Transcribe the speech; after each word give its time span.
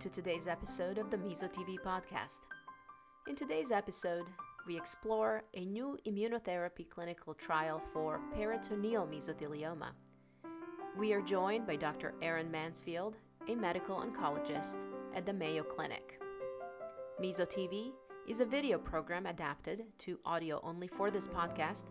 to 0.00 0.08
today's 0.08 0.48
episode 0.48 0.96
of 0.96 1.10
the 1.10 1.18
Meso 1.18 1.46
TV 1.52 1.76
podcast. 1.78 2.40
In 3.28 3.36
today's 3.36 3.70
episode, 3.70 4.24
we 4.66 4.74
explore 4.74 5.42
a 5.52 5.66
new 5.66 5.98
immunotherapy 6.08 6.88
clinical 6.88 7.34
trial 7.34 7.82
for 7.92 8.18
peritoneal 8.34 9.06
mesothelioma. 9.06 9.90
We 10.98 11.12
are 11.12 11.20
joined 11.20 11.66
by 11.66 11.76
Dr. 11.76 12.14
Aaron 12.22 12.50
Mansfield, 12.50 13.18
a 13.46 13.54
medical 13.54 13.96
oncologist 13.96 14.78
at 15.14 15.26
the 15.26 15.34
Mayo 15.34 15.64
Clinic. 15.64 16.18
Meso 17.20 17.46
TV 17.46 17.90
is 18.26 18.40
a 18.40 18.46
video 18.46 18.78
program 18.78 19.26
adapted 19.26 19.82
to 19.98 20.18
audio 20.24 20.62
only 20.62 20.88
for 20.88 21.10
this 21.10 21.28
podcast, 21.28 21.84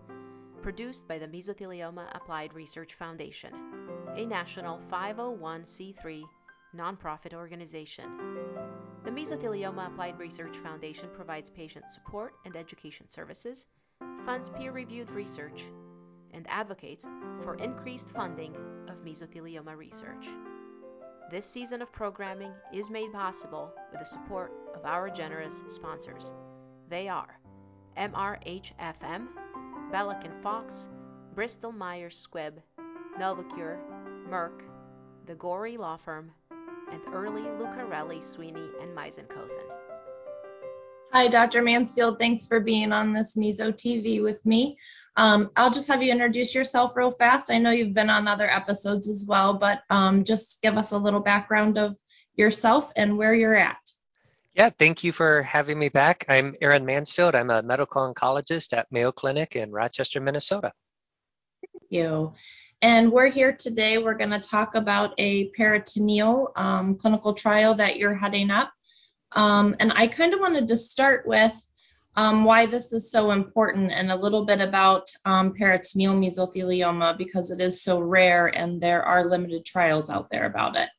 produced 0.63 1.07
by 1.07 1.19
the 1.19 1.27
Mesothelioma 1.27 2.07
Applied 2.15 2.55
Research 2.55 2.95
Foundation, 2.95 3.53
a 4.15 4.25
national 4.25 4.79
501c3 4.91 6.23
nonprofit 6.75 7.33
organization. 7.33 8.05
The 9.03 9.11
Mesothelioma 9.11 9.87
Applied 9.87 10.19
Research 10.19 10.57
Foundation 10.57 11.09
provides 11.13 11.49
patient 11.49 11.89
support 11.89 12.33
and 12.45 12.55
education 12.55 13.09
services, 13.09 13.67
funds 14.25 14.49
peer 14.49 14.71
reviewed 14.71 15.09
research, 15.11 15.63
and 16.33 16.45
advocates 16.49 17.07
for 17.41 17.55
increased 17.55 18.09
funding 18.11 18.55
of 18.87 19.03
mesothelioma 19.03 19.75
research. 19.75 20.27
This 21.31 21.45
season 21.45 21.81
of 21.81 21.91
programming 21.91 22.51
is 22.73 22.89
made 22.89 23.13
possible 23.13 23.73
with 23.91 23.99
the 23.99 24.05
support 24.05 24.51
of 24.75 24.85
our 24.85 25.09
generous 25.09 25.63
sponsors. 25.67 26.31
They 26.89 27.07
are 27.07 27.39
MRHFM, 27.97 29.27
Belluck 29.91 30.23
and 30.25 30.41
Fox, 30.41 30.89
Bristol 31.33 31.71
Myers 31.71 32.27
Squibb, 32.27 32.53
Novocure, 33.19 33.79
Merck, 34.29 34.61
the 35.25 35.35
Gori 35.35 35.77
Law 35.77 35.97
Firm, 35.97 36.31
and 36.91 37.01
Early 37.13 37.41
Lucarelli, 37.41 38.21
Sweeney, 38.21 38.69
and 38.81 38.95
Meisenkothen. 38.95 39.67
Hi, 41.11 41.27
Dr. 41.27 41.61
Mansfield. 41.61 42.19
Thanks 42.19 42.45
for 42.45 42.59
being 42.59 42.91
on 42.91 43.13
this 43.13 43.35
Meso 43.35 43.73
TV 43.73 44.21
with 44.21 44.45
me. 44.45 44.77
Um, 45.15 45.49
I'll 45.55 45.71
just 45.71 45.87
have 45.87 46.03
you 46.03 46.11
introduce 46.11 46.53
yourself 46.53 46.95
real 46.95 47.11
fast. 47.11 47.51
I 47.51 47.57
know 47.57 47.71
you've 47.71 47.93
been 47.93 48.09
on 48.09 48.27
other 48.27 48.49
episodes 48.49 49.09
as 49.09 49.25
well, 49.27 49.55
but 49.55 49.81
um, 49.89 50.23
just 50.23 50.61
give 50.61 50.77
us 50.77 50.91
a 50.91 50.97
little 50.97 51.19
background 51.19 51.77
of 51.77 51.97
yourself 52.35 52.91
and 52.95 53.17
where 53.17 53.33
you're 53.33 53.55
at. 53.55 53.77
Yeah, 54.53 54.69
thank 54.69 55.03
you 55.03 55.11
for 55.11 55.43
having 55.43 55.79
me 55.79 55.89
back. 55.89 56.25
I'm 56.29 56.55
Aaron 56.61 56.85
Mansfield. 56.85 57.35
I'm 57.35 57.49
a 57.49 57.61
medical 57.61 58.13
oncologist 58.13 58.77
at 58.77 58.87
Mayo 58.91 59.11
Clinic 59.11 59.55
in 59.55 59.71
Rochester, 59.71 60.19
Minnesota. 60.19 60.71
Thank 61.61 61.83
you. 61.89 62.33
And 62.81 63.11
we're 63.11 63.29
here 63.29 63.51
today. 63.51 63.97
We're 63.97 64.13
going 64.13 64.29
to 64.29 64.39
talk 64.39 64.75
about 64.75 65.13
a 65.17 65.49
peritoneal 65.49 66.53
um, 66.55 66.95
clinical 66.95 67.33
trial 67.33 67.75
that 67.75 67.97
you're 67.97 68.15
heading 68.15 68.51
up. 68.51 68.71
Um, 69.33 69.75
and 69.81 69.91
I 69.95 70.07
kind 70.07 70.33
of 70.33 70.39
wanted 70.39 70.67
to 70.69 70.77
start 70.77 71.27
with 71.27 71.53
um, 72.15 72.45
why 72.45 72.65
this 72.65 72.93
is 72.93 73.11
so 73.11 73.31
important 73.31 73.91
and 73.91 74.11
a 74.11 74.15
little 74.15 74.45
bit 74.45 74.61
about 74.61 75.09
um, 75.25 75.53
peritoneal 75.53 76.13
mesothelioma 76.13 77.17
because 77.17 77.51
it 77.51 77.59
is 77.59 77.83
so 77.83 77.99
rare 77.99 78.47
and 78.47 78.81
there 78.81 79.03
are 79.03 79.25
limited 79.25 79.65
trials 79.65 80.09
out 80.09 80.29
there 80.31 80.45
about 80.45 80.77
it. 80.77 80.89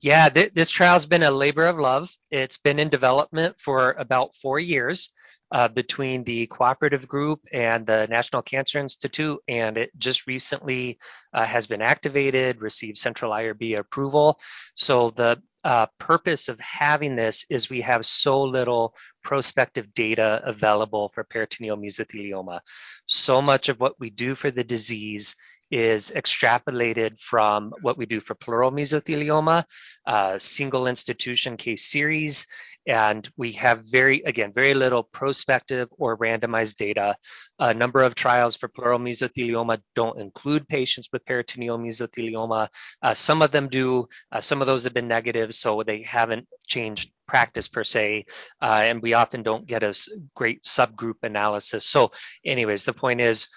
Yeah, 0.00 0.30
th- 0.30 0.54
this 0.54 0.70
trial's 0.70 1.06
been 1.06 1.22
a 1.22 1.30
labor 1.30 1.66
of 1.66 1.78
love. 1.78 2.10
It's 2.30 2.56
been 2.56 2.78
in 2.78 2.88
development 2.88 3.60
for 3.60 3.92
about 3.98 4.34
four 4.34 4.58
years 4.58 5.10
uh, 5.52 5.68
between 5.68 6.24
the 6.24 6.46
cooperative 6.46 7.06
group 7.06 7.40
and 7.52 7.86
the 7.86 8.06
National 8.08 8.40
Cancer 8.42 8.78
Institute, 8.78 9.38
and 9.46 9.76
it 9.76 9.90
just 9.98 10.26
recently 10.26 10.98
uh, 11.34 11.44
has 11.44 11.66
been 11.66 11.82
activated, 11.82 12.62
received 12.62 12.96
central 12.96 13.32
IRB 13.32 13.78
approval. 13.78 14.40
So 14.74 15.10
the 15.10 15.42
uh, 15.62 15.86
purpose 15.98 16.48
of 16.48 16.58
having 16.58 17.14
this 17.14 17.44
is 17.50 17.70
we 17.70 17.82
have 17.82 18.04
so 18.04 18.42
little 18.42 18.94
prospective 19.22 19.92
data 19.94 20.40
available 20.44 21.10
for 21.10 21.22
peritoneal 21.22 21.76
mesothelioma. 21.76 22.60
So 23.06 23.42
much 23.42 23.68
of 23.68 23.78
what 23.78 24.00
we 24.00 24.10
do 24.10 24.34
for 24.34 24.50
the 24.50 24.64
disease 24.64 25.36
is 25.72 26.12
extrapolated 26.14 27.18
from 27.18 27.72
what 27.80 27.96
we 27.96 28.04
do 28.04 28.20
for 28.20 28.34
pleural 28.34 28.70
mesothelioma, 28.70 29.64
uh, 30.06 30.38
single 30.38 30.86
institution 30.86 31.56
case 31.56 31.90
series, 31.90 32.46
and 32.86 33.28
we 33.36 33.52
have 33.52 33.80
very, 33.90 34.22
again, 34.22 34.52
very 34.52 34.74
little 34.74 35.02
prospective 35.02 35.88
or 35.92 36.18
randomized 36.18 36.76
data. 36.76 37.16
A 37.58 37.72
number 37.72 38.02
of 38.02 38.14
trials 38.14 38.54
for 38.54 38.68
pleural 38.68 38.98
mesothelioma 38.98 39.80
don't 39.94 40.20
include 40.20 40.68
patients 40.68 41.08
with 41.10 41.24
peritoneal 41.24 41.78
mesothelioma. 41.78 42.68
Uh, 43.02 43.14
some 43.14 43.40
of 43.40 43.50
them 43.50 43.68
do. 43.68 44.08
Uh, 44.30 44.40
some 44.40 44.60
of 44.60 44.66
those 44.66 44.84
have 44.84 44.94
been 44.94 45.08
negative, 45.08 45.54
so 45.54 45.82
they 45.82 46.02
haven't 46.02 46.46
changed 46.66 47.10
practice 47.26 47.68
per 47.68 47.84
se, 47.84 48.26
uh, 48.60 48.82
and 48.84 49.00
we 49.00 49.14
often 49.14 49.42
don't 49.42 49.66
get 49.66 49.82
a 49.82 49.94
great 50.34 50.64
subgroup 50.64 51.22
analysis. 51.22 51.86
So, 51.86 52.12
anyways, 52.44 52.84
the 52.84 52.92
point 52.92 53.22
is, 53.22 53.48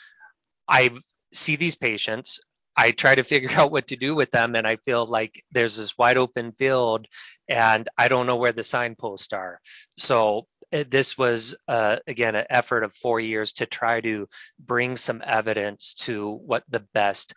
I 0.69 0.91
see 1.35 1.55
these 1.55 1.75
patients. 1.75 2.39
I 2.77 2.91
try 2.91 3.15
to 3.15 3.23
figure 3.33 3.51
out 3.51 3.71
what 3.71 3.87
to 3.87 3.95
do 3.95 4.15
with 4.15 4.31
them, 4.31 4.55
and 4.55 4.67
I 4.67 4.77
feel 4.77 5.05
like 5.05 5.43
there's 5.51 5.77
this 5.77 5.97
wide 5.97 6.17
open 6.17 6.51
field, 6.53 7.07
and 7.47 7.87
I 7.97 8.07
don't 8.07 8.27
know 8.27 8.37
where 8.37 8.51
the 8.51 8.63
signposts 8.63 9.33
are. 9.33 9.59
So 9.97 10.47
eh, 10.71 10.83
this 10.87 11.17
was 11.17 11.55
uh, 11.67 11.97
again 12.07 12.35
an 12.35 12.45
effort 12.49 12.83
of 12.83 12.95
four 12.95 13.19
years 13.19 13.53
to 13.53 13.65
try 13.65 14.01
to 14.01 14.27
bring 14.59 14.97
some 14.97 15.21
evidence 15.25 15.93
to 16.01 16.31
what 16.31 16.63
the 16.69 16.85
best 16.93 17.33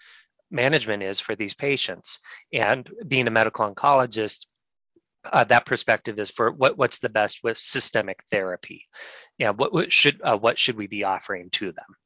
management 0.51 1.03
is 1.03 1.21
for 1.21 1.35
these 1.37 1.55
patients. 1.55 2.21
And 2.53 2.89
being 3.07 3.29
a 3.29 3.31
medical 3.31 3.71
oncologist, 3.73 4.47
uh, 5.25 5.45
that 5.45 5.67
perspective 5.67 6.19
is 6.19 6.31
for 6.31 6.51
what, 6.51 6.79
what's 6.79 7.01
the 7.01 7.09
best 7.09 7.41
with 7.43 7.59
systemic 7.59 8.23
therapy. 8.31 8.87
Yeah, 9.37 9.51
what, 9.51 9.73
what 9.73 9.93
should 9.93 10.21
uh, 10.23 10.39
what 10.39 10.59
should 10.59 10.77
we 10.77 10.87
be 10.87 11.05
offering 11.05 11.51
to 11.53 11.73
them? 11.73 11.97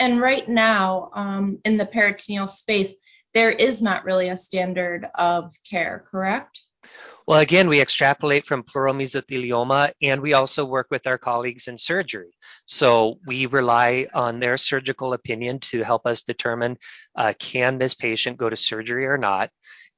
And 0.00 0.20
right 0.20 0.48
now 0.48 1.10
um, 1.14 1.58
in 1.64 1.76
the 1.76 1.86
peritoneal 1.86 2.48
space, 2.48 2.94
there 3.34 3.50
is 3.50 3.82
not 3.82 4.04
really 4.04 4.28
a 4.28 4.36
standard 4.36 5.06
of 5.14 5.52
care, 5.68 6.06
correct? 6.10 6.60
Well, 7.26 7.40
again, 7.40 7.68
we 7.68 7.80
extrapolate 7.80 8.46
from 8.46 8.62
pleural 8.62 8.94
mesothelioma 8.94 9.92
and 10.00 10.20
we 10.20 10.34
also 10.34 10.64
work 10.64 10.86
with 10.90 11.08
our 11.08 11.18
colleagues 11.18 11.66
in 11.66 11.76
surgery. 11.76 12.30
So 12.66 13.18
we 13.26 13.46
rely 13.46 14.06
on 14.14 14.38
their 14.38 14.56
surgical 14.56 15.12
opinion 15.12 15.58
to 15.70 15.82
help 15.82 16.06
us 16.06 16.22
determine 16.22 16.78
uh, 17.16 17.32
can 17.38 17.78
this 17.78 17.94
patient 17.94 18.36
go 18.36 18.48
to 18.48 18.56
surgery 18.56 19.06
or 19.06 19.18
not. 19.18 19.50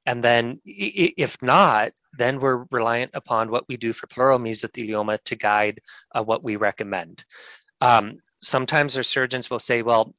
And 0.07 0.23
then 0.23 0.59
if 0.65 1.37
not, 1.41 1.91
then 2.17 2.39
we're 2.39 2.65
reliant 2.71 3.11
upon 3.13 3.51
what 3.51 3.65
we 3.69 3.77
do 3.77 3.93
for 3.93 4.07
pleural 4.07 4.39
mesothelioma 4.39 5.19
to 5.25 5.35
guide 5.35 5.81
uh, 6.15 6.23
what 6.23 6.43
we 6.43 6.55
recommend. 6.55 7.23
Um, 7.79 8.17
sometimes 8.41 8.97
our 8.97 9.03
surgeons 9.03 9.49
will 9.49 9.59
say, 9.59 9.81
well, 9.81 10.13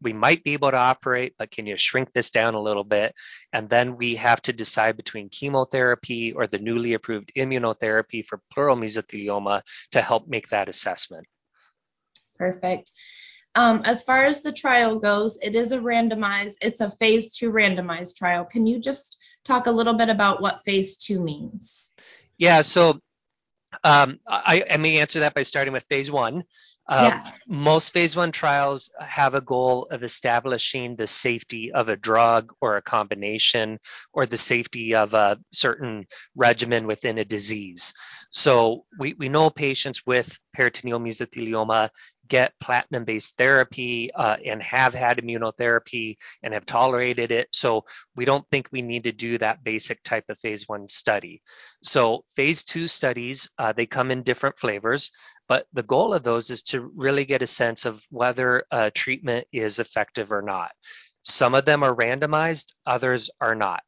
we 0.00 0.12
might 0.12 0.42
be 0.42 0.54
able 0.54 0.70
to 0.70 0.76
operate, 0.76 1.34
but 1.38 1.50
can 1.50 1.66
you 1.66 1.76
shrink 1.76 2.12
this 2.12 2.30
down 2.30 2.54
a 2.54 2.60
little 2.60 2.84
bit? 2.84 3.14
And 3.52 3.68
then 3.68 3.96
we 3.96 4.16
have 4.16 4.42
to 4.42 4.52
decide 4.52 4.96
between 4.96 5.28
chemotherapy 5.28 6.32
or 6.32 6.46
the 6.46 6.58
newly 6.58 6.94
approved 6.94 7.32
immunotherapy 7.36 8.26
for 8.26 8.40
pleural 8.52 8.76
mesothelioma 8.76 9.62
to 9.92 10.02
help 10.02 10.26
make 10.26 10.48
that 10.48 10.68
assessment. 10.68 11.26
Perfect. 12.36 12.90
Um, 13.54 13.82
as 13.84 14.02
far 14.02 14.24
as 14.24 14.42
the 14.42 14.52
trial 14.52 14.98
goes, 14.98 15.38
it 15.42 15.54
is 15.54 15.72
a 15.72 15.78
randomized, 15.78 16.56
it's 16.62 16.80
a 16.80 16.90
phase 16.90 17.36
two 17.36 17.52
randomized 17.52 18.16
trial. 18.16 18.44
Can 18.44 18.66
you 18.66 18.80
just 18.80 19.18
talk 19.44 19.66
a 19.66 19.72
little 19.72 19.94
bit 19.94 20.08
about 20.08 20.40
what 20.40 20.62
phase 20.64 20.96
two 20.96 21.20
means? 21.20 21.90
Yeah, 22.38 22.62
so 22.62 22.98
um, 23.84 24.18
I, 24.26 24.64
I 24.70 24.76
may 24.78 24.98
answer 24.98 25.20
that 25.20 25.34
by 25.34 25.42
starting 25.42 25.72
with 25.72 25.84
phase 25.88 26.10
one. 26.10 26.44
Uh, 26.88 27.20
Most 27.46 27.92
phase 27.92 28.16
one 28.16 28.32
trials 28.32 28.90
have 29.00 29.34
a 29.34 29.40
goal 29.40 29.86
of 29.90 30.02
establishing 30.02 30.96
the 30.96 31.06
safety 31.06 31.72
of 31.72 31.88
a 31.88 31.96
drug 31.96 32.52
or 32.60 32.76
a 32.76 32.82
combination 32.82 33.78
or 34.12 34.26
the 34.26 34.36
safety 34.36 34.94
of 34.94 35.14
a 35.14 35.38
certain 35.52 36.06
regimen 36.34 36.86
within 36.86 37.18
a 37.18 37.24
disease. 37.24 37.92
So 38.30 38.84
we, 38.98 39.14
we 39.14 39.28
know 39.28 39.48
patients 39.48 40.02
with 40.06 40.38
peritoneal 40.52 41.00
mesothelioma 41.00 41.90
get 42.28 42.54
platinum 42.60 43.04
based 43.04 43.36
therapy 43.36 44.10
uh, 44.14 44.36
and 44.44 44.62
have 44.62 44.94
had 44.94 45.18
immunotherapy 45.18 46.16
and 46.42 46.54
have 46.54 46.64
tolerated 46.64 47.30
it. 47.30 47.48
So 47.52 47.84
we 48.16 48.24
don't 48.24 48.46
think 48.50 48.68
we 48.70 48.80
need 48.80 49.04
to 49.04 49.12
do 49.12 49.36
that 49.38 49.62
basic 49.62 50.02
type 50.02 50.24
of 50.30 50.38
phase 50.38 50.66
one 50.66 50.88
study. 50.88 51.42
So 51.82 52.24
phase 52.36 52.64
two 52.64 52.88
studies, 52.88 53.50
uh, 53.58 53.72
they 53.72 53.86
come 53.86 54.10
in 54.10 54.22
different 54.22 54.58
flavors, 54.58 55.10
but 55.52 55.66
the 55.74 55.82
goal 55.82 56.14
of 56.14 56.22
those 56.22 56.48
is 56.48 56.62
to 56.62 56.80
really 56.80 57.26
get 57.26 57.42
a 57.42 57.46
sense 57.46 57.84
of 57.84 58.02
whether 58.08 58.64
a 58.70 58.90
treatment 58.90 59.46
is 59.52 59.80
effective 59.80 60.32
or 60.32 60.40
not. 60.40 60.70
Some 61.20 61.54
of 61.54 61.66
them 61.66 61.82
are 61.82 61.94
randomized, 61.94 62.72
others 62.86 63.28
are 63.38 63.54
not. 63.54 63.82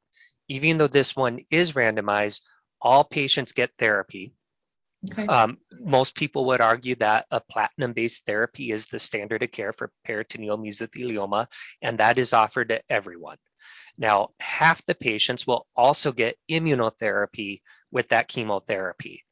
Even 0.46 0.76
though 0.76 0.88
this 0.88 1.16
one 1.16 1.40
is 1.50 1.72
randomized, 1.72 2.42
all 2.82 3.02
patients 3.02 3.52
get 3.52 3.70
therapy 3.78 4.34
Okay. 5.10 5.26
Um, 5.26 5.58
most 5.80 6.14
people 6.14 6.46
would 6.46 6.60
argue 6.60 6.94
that 6.96 7.26
a 7.30 7.40
platinum 7.40 7.92
based 7.92 8.24
therapy 8.24 8.70
is 8.70 8.86
the 8.86 8.98
standard 8.98 9.42
of 9.42 9.50
care 9.50 9.72
for 9.72 9.92
peritoneal 10.04 10.58
mesothelioma, 10.58 11.46
and 11.82 11.98
that 11.98 12.18
is 12.18 12.32
offered 12.32 12.70
to 12.70 12.80
everyone. 12.88 13.36
Now, 13.98 14.30
half 14.40 14.84
the 14.86 14.94
patients 14.94 15.46
will 15.46 15.66
also 15.76 16.10
get 16.12 16.38
immunotherapy 16.50 17.60
with 17.90 18.08
that 18.08 18.28
chemotherapy. 18.28 19.24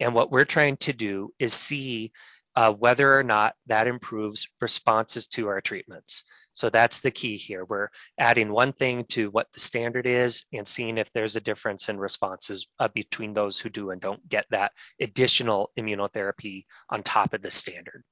And 0.00 0.14
what 0.14 0.30
we're 0.30 0.44
trying 0.44 0.76
to 0.78 0.92
do 0.92 1.32
is 1.38 1.54
see 1.54 2.12
uh, 2.56 2.72
whether 2.72 3.18
or 3.18 3.22
not 3.22 3.54
that 3.66 3.86
improves 3.86 4.48
responses 4.60 5.26
to 5.28 5.48
our 5.48 5.60
treatments. 5.60 6.24
So 6.54 6.70
that's 6.70 7.00
the 7.00 7.10
key 7.10 7.36
here. 7.36 7.64
We're 7.64 7.88
adding 8.18 8.52
one 8.52 8.72
thing 8.72 9.06
to 9.06 9.28
what 9.30 9.48
the 9.52 9.60
standard 9.60 10.06
is 10.06 10.46
and 10.52 10.68
seeing 10.68 10.98
if 10.98 11.12
there's 11.12 11.34
a 11.34 11.40
difference 11.40 11.88
in 11.88 11.98
responses 11.98 12.68
uh, 12.78 12.88
between 12.94 13.32
those 13.32 13.58
who 13.58 13.70
do 13.70 13.90
and 13.90 14.00
don't 14.00 14.26
get 14.28 14.46
that 14.50 14.70
additional 15.00 15.72
immunotherapy 15.76 16.64
on 16.88 17.02
top 17.02 17.34
of 17.34 17.42
the 17.42 17.50
standard. 17.50 18.04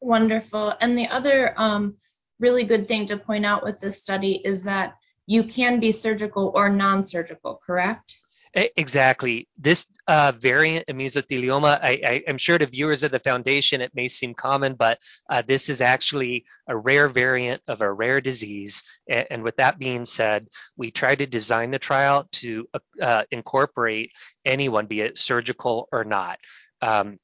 Wonderful. 0.00 0.72
And 0.80 0.96
the 0.96 1.08
other 1.08 1.52
um, 1.56 1.96
really 2.38 2.64
good 2.64 2.86
thing 2.86 3.06
to 3.06 3.16
point 3.16 3.44
out 3.44 3.64
with 3.64 3.80
this 3.80 4.00
study 4.00 4.40
is 4.44 4.62
that 4.64 4.94
you 5.26 5.44
can 5.44 5.80
be 5.80 5.92
surgical 5.92 6.52
or 6.54 6.70
non 6.70 7.04
surgical, 7.04 7.60
correct? 7.64 8.16
Exactly. 8.52 9.48
This 9.56 9.86
uh, 10.08 10.32
variant 10.32 10.88
mesothelioma, 10.88 11.78
I, 11.82 12.22
am 12.26 12.36
sure 12.36 12.58
to 12.58 12.66
viewers 12.66 13.04
of 13.04 13.12
the 13.12 13.20
foundation 13.20 13.80
it 13.80 13.94
may 13.94 14.08
seem 14.08 14.34
common, 14.34 14.74
but 14.74 14.98
uh, 15.28 15.42
this 15.46 15.68
is 15.68 15.80
actually 15.80 16.46
a 16.66 16.76
rare 16.76 17.06
variant 17.06 17.62
of 17.68 17.80
a 17.80 17.92
rare 17.92 18.20
disease. 18.20 18.82
And, 19.08 19.26
and 19.30 19.42
with 19.44 19.56
that 19.56 19.78
being 19.78 20.04
said, 20.04 20.48
we 20.76 20.90
try 20.90 21.14
to 21.14 21.26
design 21.26 21.70
the 21.70 21.78
trial 21.78 22.26
to 22.32 22.68
uh, 23.00 23.22
incorporate 23.30 24.10
anyone, 24.44 24.86
be 24.86 25.02
it 25.02 25.18
surgical 25.18 25.88
or 25.92 26.02
not. 26.02 26.40
Um, 26.82 27.18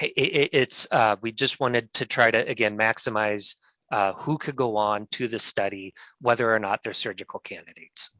it, 0.00 0.12
it, 0.16 0.50
it's 0.52 0.86
uh, 0.90 1.16
we 1.20 1.30
just 1.32 1.60
wanted 1.60 1.92
to 1.94 2.06
try 2.06 2.30
to 2.30 2.38
again 2.48 2.76
maximize 2.78 3.56
uh, 3.92 4.14
who 4.14 4.38
could 4.38 4.56
go 4.56 4.76
on 4.76 5.06
to 5.12 5.28
the 5.28 5.38
study, 5.38 5.94
whether 6.20 6.52
or 6.52 6.58
not 6.58 6.80
they're 6.82 6.94
surgical 6.94 7.38
candidates. 7.40 8.10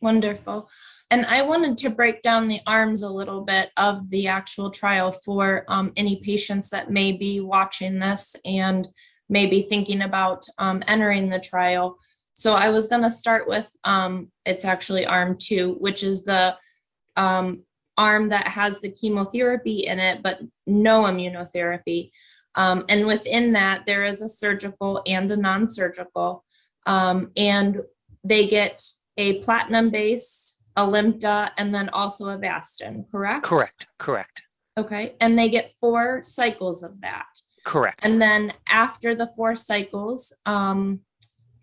Wonderful. 0.00 0.68
And 1.10 1.26
I 1.26 1.42
wanted 1.42 1.78
to 1.78 1.90
break 1.90 2.22
down 2.22 2.46
the 2.46 2.60
arms 2.66 3.02
a 3.02 3.10
little 3.10 3.40
bit 3.42 3.70
of 3.76 4.08
the 4.10 4.28
actual 4.28 4.70
trial 4.70 5.10
for 5.10 5.64
um, 5.66 5.92
any 5.96 6.16
patients 6.16 6.70
that 6.70 6.90
may 6.90 7.12
be 7.12 7.40
watching 7.40 7.98
this 7.98 8.36
and 8.44 8.86
maybe 9.28 9.62
thinking 9.62 10.02
about 10.02 10.46
um, 10.58 10.84
entering 10.86 11.28
the 11.28 11.40
trial. 11.40 11.98
So 12.34 12.54
I 12.54 12.68
was 12.70 12.86
going 12.86 13.02
to 13.02 13.10
start 13.10 13.48
with 13.48 13.66
um, 13.82 14.30
it's 14.46 14.64
actually 14.64 15.04
arm 15.04 15.36
two, 15.36 15.76
which 15.80 16.04
is 16.04 16.24
the 16.24 16.56
um, 17.16 17.64
arm 17.98 18.28
that 18.28 18.46
has 18.46 18.80
the 18.80 18.90
chemotherapy 18.90 19.86
in 19.86 19.98
it, 19.98 20.22
but 20.22 20.40
no 20.66 21.02
immunotherapy. 21.02 22.12
Um, 22.54 22.84
and 22.88 23.06
within 23.06 23.52
that, 23.52 23.84
there 23.84 24.04
is 24.04 24.22
a 24.22 24.28
surgical 24.28 25.02
and 25.06 25.30
a 25.30 25.36
non 25.36 25.68
surgical. 25.68 26.44
Um, 26.86 27.30
and 27.36 27.82
they 28.24 28.46
get 28.46 28.82
a 29.16 29.40
platinum 29.40 29.90
base 29.90 30.39
Alimta, 30.76 31.50
and 31.58 31.74
then 31.74 31.88
also 31.90 32.26
Avastin, 32.26 33.10
correct? 33.10 33.44
Correct, 33.44 33.86
correct. 33.98 34.42
Okay, 34.78 35.14
and 35.20 35.38
they 35.38 35.48
get 35.48 35.74
four 35.80 36.22
cycles 36.22 36.82
of 36.82 37.00
that. 37.00 37.26
Correct. 37.64 38.00
And 38.02 38.20
then 38.20 38.52
after 38.68 39.14
the 39.14 39.26
four 39.26 39.54
cycles, 39.56 40.32
um, 40.46 41.00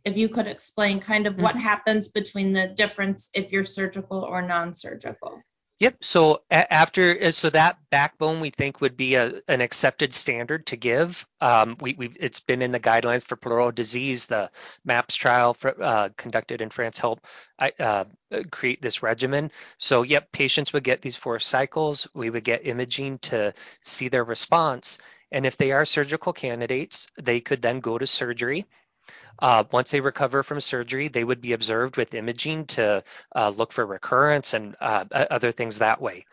if 0.06 0.16
you 0.16 0.30
could 0.30 0.48
explain 0.48 1.00
kind 1.00 1.28
of 1.28 1.42
what 1.42 1.56
mm-hmm. 1.56 1.64
happens 1.64 2.08
between 2.08 2.54
the 2.54 2.68
difference 2.70 3.30
if 3.34 3.52
you're 3.52 3.66
surgical 3.66 4.20
or 4.20 4.42
non-surgical. 4.42 5.42
Yep. 5.80 6.04
So 6.04 6.42
after, 6.50 7.16
uh, 7.22 7.32
so 7.32 7.52
that 7.52 7.78
backbone 7.92 8.40
we 8.40 8.50
think 8.50 8.82
would 8.82 8.98
be 8.98 9.14
a, 9.14 9.42
an 9.48 9.62
accepted 9.62 10.12
standard 10.12 10.66
to 10.68 10.76
give. 10.76 11.28
Um, 11.40 11.78
we, 11.80 11.94
we, 11.94 12.10
it's 12.20 12.40
been 12.40 12.64
in 12.64 12.72
the 12.72 12.80
guidelines 12.80 13.24
for 13.24 13.36
pleural 13.36 13.72
disease. 13.72 14.26
The 14.26 14.50
MAPS 14.86 15.16
trial 15.16 15.54
for, 15.54 15.80
uh, 15.82 16.10
conducted 16.18 16.62
in 16.62 16.72
France 16.72 16.98
helped 16.98 17.26
uh, 17.60 18.06
create 18.50 18.82
this 18.82 19.04
regimen. 19.04 19.52
So 19.78 20.02
yep, 20.02 20.32
patients 20.32 20.74
would 20.74 20.84
get 20.84 21.04
these 21.04 21.16
four 21.18 21.38
cycles. 21.38 22.08
We 22.16 22.32
would 22.32 22.44
get 22.44 22.66
imaging 22.66 23.20
to 23.20 23.54
see 23.82 24.10
their 24.10 24.24
response. 24.24 24.98
And 25.32 25.46
if 25.46 25.58
they 25.58 25.74
are 25.74 25.86
surgical 25.86 26.34
candidates, 26.34 27.08
they 27.22 27.40
could 27.40 27.62
then 27.62 27.82
go 27.82 28.00
to 28.00 28.08
surgery 28.08 28.66
uh, 29.40 29.64
once 29.72 29.92
they 29.92 30.02
recover 30.02 30.44
from 30.44 30.60
surgery, 30.60 31.08
they 31.08 31.24
would 31.24 31.42
be 31.42 31.54
observed 31.54 31.98
with 31.98 32.14
imaging 32.14 32.66
to 32.66 33.04
uh, 33.36 33.50
look 33.50 33.72
for 33.72 33.86
recurrence 33.86 34.54
and 34.54 34.76
uh, 34.82 35.06
other 35.12 35.52
things 35.52 35.80
that 35.80 36.02
way. 36.02 36.26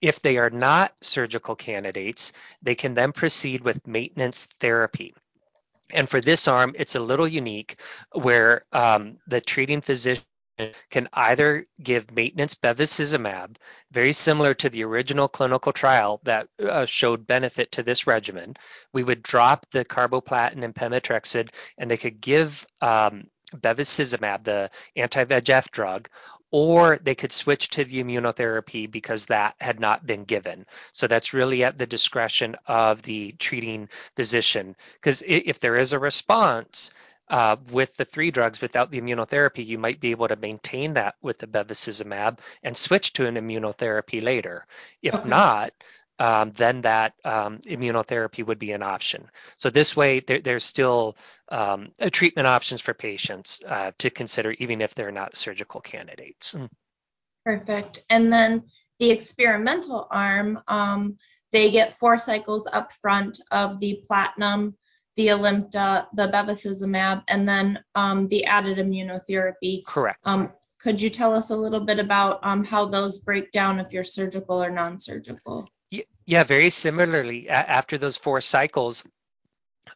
If 0.00 0.20
they 0.20 0.38
are 0.38 0.50
not 0.50 0.94
surgical 1.00 1.56
candidates, 1.56 2.32
they 2.62 2.74
can 2.74 2.94
then 2.94 3.12
proceed 3.12 3.62
with 3.62 3.86
maintenance 3.86 4.46
therapy. 4.60 5.14
And 5.90 6.08
for 6.08 6.20
this 6.20 6.48
arm, 6.48 6.74
it's 6.78 6.94
a 6.94 7.00
little 7.00 7.28
unique 7.28 7.80
where 8.12 8.64
um, 8.72 9.18
the 9.26 9.40
treating 9.40 9.80
physician 9.80 10.24
can 10.90 11.08
either 11.12 11.66
give 11.82 12.10
maintenance 12.10 12.54
bevacizumab, 12.54 13.56
very 13.90 14.12
similar 14.12 14.54
to 14.54 14.68
the 14.68 14.84
original 14.84 15.28
clinical 15.28 15.72
trial 15.72 16.20
that 16.24 16.48
uh, 16.64 16.86
showed 16.86 17.26
benefit 17.26 17.72
to 17.72 17.82
this 17.82 18.06
regimen. 18.06 18.54
We 18.92 19.02
would 19.02 19.22
drop 19.22 19.66
the 19.70 19.84
carboplatin 19.84 20.62
and 20.62 20.74
pemetrexed, 20.74 21.48
and 21.78 21.90
they 21.90 21.96
could 21.96 22.20
give 22.20 22.66
um, 22.80 23.24
bevacizumab, 23.54 24.44
the 24.44 24.70
anti-VEGF 24.96 25.70
drug, 25.70 26.08
or 26.50 27.00
they 27.02 27.16
could 27.16 27.32
switch 27.32 27.68
to 27.70 27.84
the 27.84 28.02
immunotherapy 28.02 28.88
because 28.88 29.26
that 29.26 29.56
had 29.60 29.80
not 29.80 30.06
been 30.06 30.22
given. 30.22 30.64
So 30.92 31.08
that's 31.08 31.34
really 31.34 31.64
at 31.64 31.78
the 31.78 31.86
discretion 31.86 32.54
of 32.68 33.02
the 33.02 33.32
treating 33.40 33.88
physician. 34.14 34.76
Because 34.94 35.24
if 35.26 35.58
there 35.58 35.74
is 35.74 35.92
a 35.92 35.98
response, 35.98 36.92
uh, 37.28 37.56
with 37.70 37.94
the 37.96 38.04
three 38.04 38.30
drugs 38.30 38.60
without 38.60 38.90
the 38.90 39.00
immunotherapy, 39.00 39.64
you 39.64 39.78
might 39.78 40.00
be 40.00 40.10
able 40.10 40.28
to 40.28 40.36
maintain 40.36 40.94
that 40.94 41.14
with 41.22 41.38
the 41.38 41.46
bevacizumab 41.46 42.38
and 42.62 42.76
switch 42.76 43.12
to 43.14 43.26
an 43.26 43.36
immunotherapy 43.36 44.22
later. 44.22 44.66
If 45.02 45.14
okay. 45.14 45.28
not, 45.28 45.72
um, 46.18 46.52
then 46.56 46.82
that 46.82 47.14
um, 47.24 47.58
immunotherapy 47.58 48.46
would 48.46 48.58
be 48.58 48.72
an 48.72 48.82
option. 48.82 49.28
So 49.56 49.70
this 49.70 49.96
way, 49.96 50.20
there, 50.20 50.40
there's 50.40 50.64
still 50.64 51.16
um, 51.48 51.90
treatment 52.12 52.46
options 52.46 52.80
for 52.80 52.94
patients 52.94 53.60
uh, 53.66 53.92
to 53.98 54.10
consider, 54.10 54.52
even 54.52 54.80
if 54.80 54.94
they're 54.94 55.10
not 55.10 55.36
surgical 55.36 55.80
candidates. 55.80 56.54
Mm. 56.54 56.68
Perfect. 57.44 58.04
And 58.10 58.32
then 58.32 58.64
the 58.98 59.10
experimental 59.10 60.06
arm, 60.10 60.60
um, 60.68 61.18
they 61.52 61.70
get 61.70 61.94
four 61.94 62.16
cycles 62.16 62.68
up 62.72 62.92
front 62.92 63.40
of 63.50 63.80
the 63.80 64.02
platinum 64.06 64.76
the 65.16 65.28
Alimta, 65.28 66.06
the 66.14 66.28
bevacizumab, 66.28 67.22
and 67.28 67.48
then 67.48 67.78
um, 67.94 68.28
the 68.28 68.44
added 68.44 68.78
immunotherapy. 68.78 69.84
Correct. 69.86 70.18
Um, 70.24 70.52
could 70.78 71.00
you 71.00 71.08
tell 71.08 71.32
us 71.32 71.50
a 71.50 71.56
little 71.56 71.80
bit 71.80 71.98
about 71.98 72.40
um, 72.42 72.64
how 72.64 72.84
those 72.84 73.18
break 73.18 73.50
down 73.52 73.80
if 73.80 73.92
you're 73.92 74.04
surgical 74.04 74.62
or 74.62 74.70
non-surgical? 74.70 75.68
Yeah, 76.26 76.44
very 76.44 76.70
similarly. 76.70 77.48
after 77.48 77.96
those 77.96 78.16
four 78.16 78.40
cycles, 78.40 79.04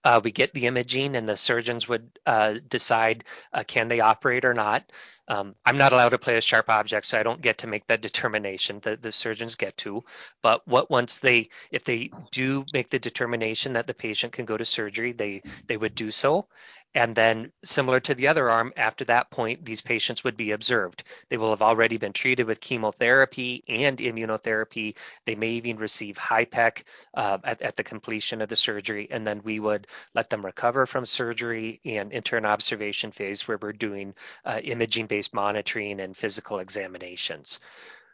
uh, 0.04 0.20
we 0.22 0.30
get 0.30 0.54
the 0.54 0.66
imaging 0.66 1.16
and 1.16 1.28
the 1.28 1.37
surgeons 1.37 1.88
would 1.88 2.18
uh, 2.25 2.54
decide 2.68 3.25
uh, 3.52 3.64
can 3.66 3.88
they 3.88 4.00
operate 4.00 4.44
or 4.44 4.54
not. 4.54 4.90
Um, 5.28 5.54
I'm 5.64 5.78
not 5.78 5.92
allowed 5.92 6.11
to 6.11 6.18
play 6.18 6.35
with 6.35 6.44
sharp 6.44 6.70
objects, 6.70 7.08
so 7.11 7.18
I 7.18 7.23
don't 7.23 7.42
get 7.42 7.58
to 7.58 7.66
make 7.66 7.87
that 7.87 8.00
determination. 8.00 8.80
that 8.80 9.02
the 9.02 9.12
surgeons 9.12 9.56
get 9.56 9.76
to. 9.78 10.02
But 10.42 10.66
what 10.66 10.90
once 10.90 11.18
they, 11.18 11.50
if 11.70 11.85
they 11.85 12.11
do 12.32 12.64
make 12.73 12.90
the 12.90 12.99
determination 12.99 13.75
that 13.75 13.87
the 13.87 13.94
patient 13.94 14.32
can 14.32 14.44
go 14.47 14.56
to 14.56 14.64
surgery, 14.64 15.12
they 15.12 15.42
they 15.66 15.76
would 15.76 15.94
do 15.94 16.11
so. 16.11 16.47
And 16.94 17.14
then, 17.14 17.52
similar 17.64 18.00
to 18.00 18.14
the 18.14 18.28
other 18.28 18.49
arm, 18.49 18.73
after 18.76 19.04
that 19.04 19.30
point, 19.30 19.64
these 19.64 19.82
patients 19.82 20.25
would 20.25 20.37
be 20.37 20.52
observed. 20.52 21.04
They 21.28 21.37
will 21.37 21.50
have 21.50 21.61
already 21.62 21.99
been 21.99 22.14
treated 22.14 22.47
with 22.47 22.61
chemotherapy 22.61 23.62
and 23.68 23.99
immunotherapy. 23.99 24.97
They 25.26 25.35
may 25.35 25.50
even 25.50 25.76
receive 25.76 26.16
HIPEC 26.16 26.85
uh, 27.14 27.38
at, 27.44 27.61
at 27.61 27.76
the 27.76 27.85
completion 27.85 28.40
of 28.40 28.49
the 28.49 28.56
surgery. 28.56 29.06
And 29.11 29.26
then 29.26 29.42
we 29.44 29.61
would 29.61 29.87
let 30.14 30.30
them 30.30 30.44
recover 30.44 30.87
from 30.87 31.04
surgery 31.04 31.80
and 31.85 32.12
enter 32.12 32.38
an 32.38 32.47
observation 32.47 33.12
phase 33.12 33.47
where 33.47 33.58
we're 33.61 33.73
doing 33.73 34.14
uh, 34.47 34.61
imaging 34.64 35.06
based 35.06 35.17
monitoring 35.32 36.00
and 36.00 36.16
physical 36.16 36.58
examinations. 36.58 37.60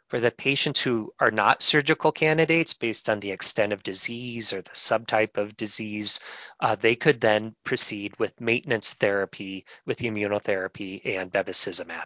For 0.09 0.19
the 0.19 0.31
patients 0.31 0.81
who 0.81 1.13
are 1.19 1.31
not 1.31 1.63
surgical 1.63 2.11
candidates 2.11 2.73
based 2.73 3.09
on 3.09 3.19
the 3.19 3.31
extent 3.31 3.73
of 3.73 3.81
disease 3.81 4.53
or 4.53 4.61
the 4.61 4.69
subtype 4.71 5.37
of 5.37 5.57
disease, 5.57 6.19
uh, 6.59 6.75
they 6.75 6.95
could 6.95 7.19
then 7.19 7.55
proceed 7.63 8.17
with 8.19 8.39
maintenance 8.39 8.93
therapy 8.93 9.65
with 9.85 9.99
immunotherapy 9.99 11.01
and 11.05 11.31
bevacizumab. 11.31 12.05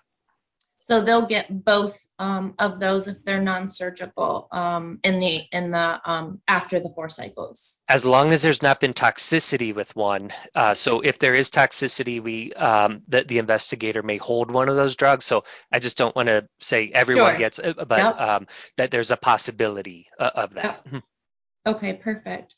So 0.90 1.02
they'll 1.02 1.28
get 1.28 1.64
both 1.64 2.04
um, 2.18 2.56
of 2.58 2.80
those 2.80 3.08
if 3.08 3.24
they're 3.24 3.40
non-surgical 3.40 4.48
um, 4.52 5.00
in 5.04 5.20
the 5.20 5.44
in 5.52 5.70
the 5.70 6.02
um, 6.04 6.42
after 6.48 6.80
the 6.80 6.90
four 6.90 7.10
cycles. 7.10 7.84
As 7.88 8.04
long 8.04 8.34
as 8.34 8.42
there's 8.42 8.64
not 8.64 8.80
been 8.80 8.96
toxicity 8.96 9.76
with 9.76 9.96
one. 9.96 10.34
Uh, 10.56 10.74
so 10.74 11.02
if 11.02 11.20
there 11.20 11.36
is 11.36 11.52
toxicity, 11.52 12.24
we 12.24 12.54
um, 12.54 13.04
the, 13.08 13.24
the 13.24 13.38
investigator 13.38 14.02
may 14.02 14.18
hold 14.18 14.50
one 14.50 14.68
of 14.68 14.78
those 14.78 14.96
drugs. 14.96 15.26
So 15.26 15.44
I 15.72 15.78
just 15.78 15.96
don't 15.96 16.16
want 16.16 16.28
to 16.28 16.48
say 16.60 16.90
everyone 16.92 17.34
sure. 17.34 17.38
gets, 17.38 17.60
it, 17.60 17.78
but 17.88 18.00
yep. 18.00 18.20
Um, 18.20 18.48
that 18.78 18.90
there's 18.90 19.12
a 19.12 19.18
possibility 19.18 20.08
uh, 20.18 20.32
of 20.34 20.56
that. 20.56 20.88
Yep. 20.92 21.04
Okay, 21.68 21.94
perfect. 21.94 22.56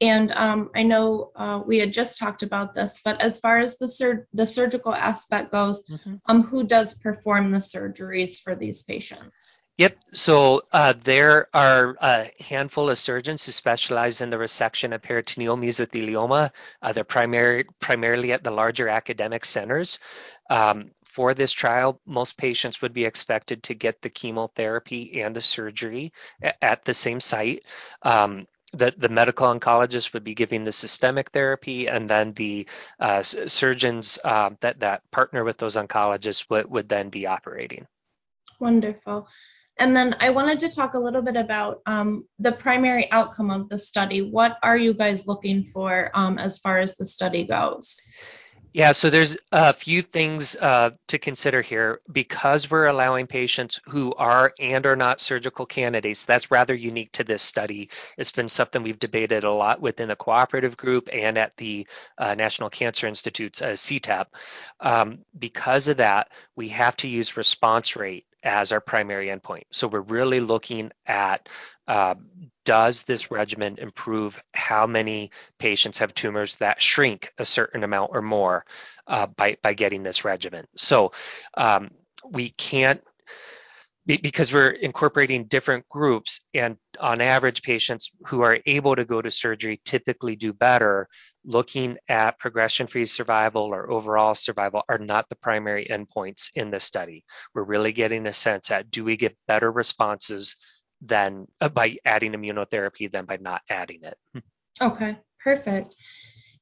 And 0.00 0.30
um, 0.32 0.70
I 0.76 0.84
know 0.84 1.32
uh, 1.34 1.60
we 1.66 1.78
had 1.78 1.92
just 1.92 2.18
talked 2.18 2.44
about 2.44 2.74
this, 2.74 3.00
but 3.04 3.20
as 3.20 3.40
far 3.40 3.58
as 3.58 3.78
the 3.78 3.88
sur- 3.88 4.28
the 4.32 4.46
surgical 4.46 4.94
aspect 4.94 5.50
goes, 5.50 5.82
mm-hmm. 5.88 6.14
um, 6.26 6.42
who 6.42 6.62
does 6.62 6.94
perform 6.94 7.50
the 7.50 7.58
surgeries 7.58 8.40
for 8.40 8.54
these 8.54 8.82
patients? 8.82 9.58
Yep. 9.78 9.96
So 10.12 10.62
uh, 10.72 10.94
there 11.02 11.48
are 11.54 11.96
a 12.00 12.30
handful 12.40 12.90
of 12.90 12.98
surgeons 12.98 13.46
who 13.46 13.52
specialize 13.52 14.20
in 14.20 14.30
the 14.30 14.36
resection 14.36 14.94
of 14.94 15.02
peritoneal 15.02 15.56
mesothelioma. 15.56 16.50
Uh, 16.82 16.92
they're 16.92 17.04
primary, 17.04 17.64
primarily 17.80 18.32
at 18.32 18.42
the 18.42 18.50
larger 18.50 18.88
academic 18.88 19.44
centers. 19.44 19.98
Um, 20.50 20.90
for 21.04 21.34
this 21.34 21.52
trial, 21.52 22.00
most 22.06 22.36
patients 22.36 22.82
would 22.82 22.92
be 22.92 23.04
expected 23.04 23.64
to 23.64 23.74
get 23.74 24.02
the 24.02 24.10
chemotherapy 24.10 25.22
and 25.22 25.34
the 25.34 25.40
surgery 25.40 26.12
at 26.62 26.84
the 26.84 26.94
same 26.94 27.18
site. 27.18 27.64
Um, 28.02 28.46
the, 28.72 28.92
the 28.96 29.08
medical 29.08 29.46
oncologist 29.46 30.12
would 30.12 30.24
be 30.24 30.34
giving 30.34 30.64
the 30.64 30.72
systemic 30.72 31.30
therapy, 31.30 31.88
and 31.88 32.08
then 32.08 32.32
the 32.34 32.66
uh, 33.00 33.22
surgeons 33.22 34.18
uh, 34.24 34.50
that, 34.60 34.80
that 34.80 35.02
partner 35.10 35.44
with 35.44 35.58
those 35.58 35.76
oncologists 35.76 36.44
would, 36.50 36.70
would 36.70 36.88
then 36.88 37.08
be 37.08 37.26
operating. 37.26 37.86
Wonderful. 38.60 39.28
And 39.78 39.96
then 39.96 40.16
I 40.18 40.30
wanted 40.30 40.58
to 40.60 40.68
talk 40.68 40.94
a 40.94 40.98
little 40.98 41.22
bit 41.22 41.36
about 41.36 41.80
um, 41.86 42.26
the 42.40 42.50
primary 42.50 43.10
outcome 43.12 43.50
of 43.50 43.68
the 43.68 43.78
study. 43.78 44.22
What 44.22 44.58
are 44.62 44.76
you 44.76 44.92
guys 44.92 45.28
looking 45.28 45.64
for 45.64 46.10
um, 46.14 46.38
as 46.38 46.58
far 46.58 46.80
as 46.80 46.96
the 46.96 47.06
study 47.06 47.44
goes? 47.44 47.96
Yeah, 48.74 48.92
so 48.92 49.10
there's 49.10 49.36
a 49.50 49.72
few 49.72 50.02
things 50.02 50.54
uh, 50.56 50.90
to 51.08 51.18
consider 51.18 51.62
here. 51.62 52.00
Because 52.12 52.70
we're 52.70 52.86
allowing 52.86 53.26
patients 53.26 53.80
who 53.86 54.14
are 54.14 54.52
and 54.60 54.84
are 54.86 54.96
not 54.96 55.20
surgical 55.20 55.66
candidates, 55.66 56.24
that's 56.24 56.50
rather 56.50 56.74
unique 56.74 57.10
to 57.12 57.24
this 57.24 57.42
study. 57.42 57.90
It's 58.18 58.30
been 58.32 58.48
something 58.48 58.82
we've 58.82 58.98
debated 58.98 59.44
a 59.44 59.50
lot 59.50 59.80
within 59.80 60.08
the 60.08 60.16
cooperative 60.16 60.76
group 60.76 61.08
and 61.12 61.38
at 61.38 61.56
the 61.56 61.86
uh, 62.18 62.34
National 62.34 62.70
Cancer 62.70 63.06
Institute's 63.06 63.62
uh, 63.62 63.68
CTEP. 63.72 64.26
Um, 64.80 65.20
because 65.38 65.88
of 65.88 65.96
that, 65.96 66.28
we 66.54 66.68
have 66.68 66.96
to 66.98 67.08
use 67.08 67.36
response 67.36 67.96
rate 67.96 68.26
as 68.42 68.72
our 68.72 68.80
primary 68.80 69.28
endpoint. 69.28 69.64
So 69.70 69.88
we're 69.88 70.00
really 70.00 70.40
looking 70.40 70.92
at 71.06 71.48
uh, 71.86 72.14
does 72.64 73.04
this 73.04 73.30
regimen 73.30 73.78
improve 73.78 74.38
how 74.52 74.86
many 74.86 75.30
patients 75.58 75.98
have 75.98 76.14
tumors 76.14 76.56
that 76.56 76.82
shrink 76.82 77.32
a 77.38 77.44
certain 77.44 77.82
amount 77.82 78.10
or 78.14 78.22
more 78.22 78.64
uh, 79.06 79.26
by, 79.26 79.56
by 79.62 79.72
getting 79.72 80.02
this 80.02 80.24
regimen. 80.24 80.66
So 80.76 81.12
um, 81.54 81.90
we 82.30 82.50
can't 82.50 83.02
because 84.08 84.54
we're 84.54 84.70
incorporating 84.70 85.44
different 85.44 85.86
groups 85.90 86.46
and 86.54 86.78
on 86.98 87.20
average 87.20 87.62
patients 87.62 88.10
who 88.26 88.40
are 88.40 88.58
able 88.64 88.96
to 88.96 89.04
go 89.04 89.20
to 89.20 89.30
surgery 89.30 89.80
typically 89.84 90.34
do 90.34 90.54
better. 90.54 91.08
Looking 91.44 91.98
at 92.08 92.38
progression-free 92.38 93.06
survival 93.06 93.62
or 93.62 93.90
overall 93.90 94.34
survival 94.34 94.82
are 94.88 94.98
not 94.98 95.28
the 95.28 95.36
primary 95.36 95.86
endpoints 95.90 96.50
in 96.56 96.70
this 96.70 96.84
study. 96.84 97.24
We're 97.54 97.64
really 97.64 97.92
getting 97.92 98.26
a 98.26 98.32
sense 98.32 98.70
at 98.70 98.90
do 98.90 99.04
we 99.04 99.18
get 99.18 99.36
better 99.46 99.70
responses 99.70 100.56
than 101.02 101.46
uh, 101.60 101.68
by 101.68 101.98
adding 102.06 102.32
immunotherapy 102.32 103.12
than 103.12 103.26
by 103.26 103.36
not 103.36 103.60
adding 103.68 104.00
it? 104.02 104.42
Okay 104.80 105.18
perfect. 105.42 105.96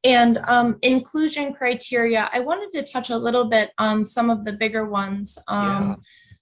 And 0.05 0.39
um, 0.47 0.79
inclusion 0.83 1.53
criteria 1.53 2.29
i 2.33 2.39
wanted 2.39 2.71
to 2.79 2.93
touch 2.93 3.11
a 3.11 3.17
little 3.17 3.47
bit 3.47 3.71
on 3.79 4.05
some 4.05 4.31
of 4.31 4.45
the 4.45 4.53
bigger 4.53 4.85
ones 4.85 5.39
um, 5.49 5.69
yeah 5.71 5.95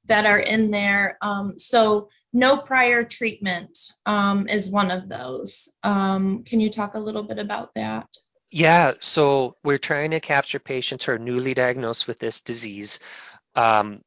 that 0.07 0.27
are 0.27 0.41
in 0.41 0.71
there. 0.71 1.19
Um, 1.23 1.59
so 1.59 2.09
no 2.33 2.57
prior 2.57 3.05
treatment 3.05 3.79
um, 4.07 4.49
is 4.49 4.69
one 4.69 4.91
of 4.91 5.09
those. 5.09 5.69
Um, 5.83 6.43
can 6.45 6.61
you 6.61 6.71
talk 6.71 6.95
a 6.95 6.99
little 6.99 7.23
bit 7.23 7.39
about 7.39 7.75
that? 7.75 8.09
Yeah, 8.51 8.95
so 9.01 9.57
we're 9.65 9.79
trying 9.79 10.13
to 10.13 10.21
capture 10.21 10.59
patients 10.59 11.05
who 11.05 11.13
are 11.13 11.19
newly 11.19 11.55
diagnosed 11.55 12.07
with 12.07 12.19
this 12.19 12.41
disease. 12.41 13.01
Um, 13.55 14.03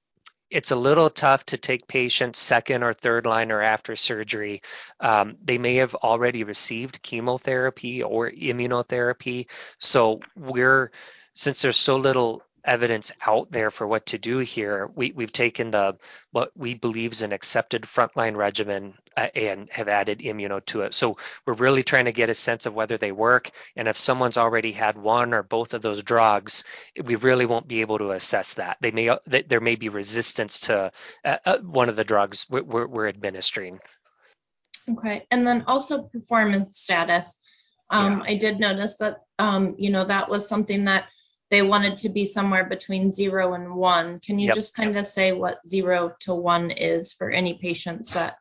it's 0.50 0.72
a 0.72 0.76
little 0.76 1.10
tough 1.10 1.46
to 1.48 1.58
take 1.58 1.88
patients 1.88 2.40
second 2.40 2.84
or 2.84 2.94
third 2.94 3.26
line 3.26 3.52
or 3.52 3.62
after 3.62 3.96
surgery. 3.96 4.62
Um, 5.00 5.36
they 5.44 5.58
may 5.58 5.76
have 5.76 5.96
already 5.96 6.44
received 6.44 7.02
chemotherapy 7.02 8.04
or 8.04 8.32
immunotherapy. 8.32 9.48
So 9.80 10.22
we're, 10.38 10.92
since 11.34 11.62
there's 11.62 11.78
so 11.78 11.98
little 11.98 12.42
evidence 12.68 13.12
out 13.26 13.52
there 13.52 13.72
for 13.72 13.88
what 13.88 14.08
to 14.08 14.18
do 14.18 14.40
here. 14.40 14.90
We, 14.94 15.12
we've 15.12 15.32
taken 15.32 15.72
the 15.72 15.98
what 16.32 16.52
we 16.56 16.76
believe 16.76 17.14
is 17.14 17.22
an 17.22 17.32
accepted 17.32 17.84
frontline 17.84 18.36
regimen 18.36 18.94
uh, 19.16 19.30
and 19.34 19.70
have 19.72 19.88
added 19.88 20.20
immuno 20.20 20.64
to 20.66 20.82
it. 20.82 20.94
So 20.94 21.18
we're 21.46 21.54
really 21.54 21.84
trying 21.84 22.06
to 22.06 22.12
get 22.12 22.30
a 22.30 22.34
sense 22.34 22.66
of 22.66 22.74
whether 22.74 22.98
they 22.98 23.12
work. 23.12 23.50
And 23.76 23.88
if 23.88 23.98
someone's 23.98 24.38
already 24.38 24.74
had 24.74 24.98
one 24.98 25.34
or 25.34 25.42
both 25.42 25.74
of 25.74 25.82
those 25.82 26.04
drugs, 26.04 26.64
we 27.04 27.16
really 27.16 27.46
won't 27.46 27.68
be 27.68 27.82
able 27.82 27.98
to 27.98 28.12
assess 28.12 28.56
that. 28.56 28.78
They 28.82 28.92
may 28.92 29.18
there 29.26 29.62
may 29.62 29.76
be 29.76 29.90
resistance 29.90 30.60
to 30.62 30.92
uh, 31.26 31.38
uh, 31.46 31.58
one 31.60 31.90
of 31.90 31.96
the 31.96 32.04
drugs 32.04 32.46
we're, 32.50 32.86
we're, 32.86 33.08
administering. 33.08 33.80
Okay, 34.90 35.26
and 35.32 35.48
then 35.48 35.64
also 35.68 36.04
performance 36.04 36.80
status. 36.80 37.36
Um, 37.90 38.20
yeah. 38.20 38.32
I 38.32 38.36
did 38.36 38.60
notice 38.60 38.98
that 38.98 39.18
um, 39.40 39.76
you 39.78 39.90
know 39.90 40.06
that 40.06 40.30
was 40.30 40.48
something 40.48 40.86
that 40.86 41.06
they 41.50 41.62
wanted 41.62 41.98
to 42.00 42.10
be 42.10 42.26
somewhere 42.26 42.66
between 42.66 43.12
zero 43.12 43.54
and 43.54 43.76
one. 43.76 44.20
Can 44.20 44.40
you 44.40 44.48
yep. 44.48 44.56
just 44.56 44.76
kind 44.76 44.98
of 44.98 45.08
say 45.08 45.32
what 45.32 45.66
zero 45.66 46.14
to 46.22 46.34
one 46.34 46.72
is 46.72 47.14
for 47.14 47.32
any 47.32 47.56
patients 47.56 48.12
that 48.12 48.38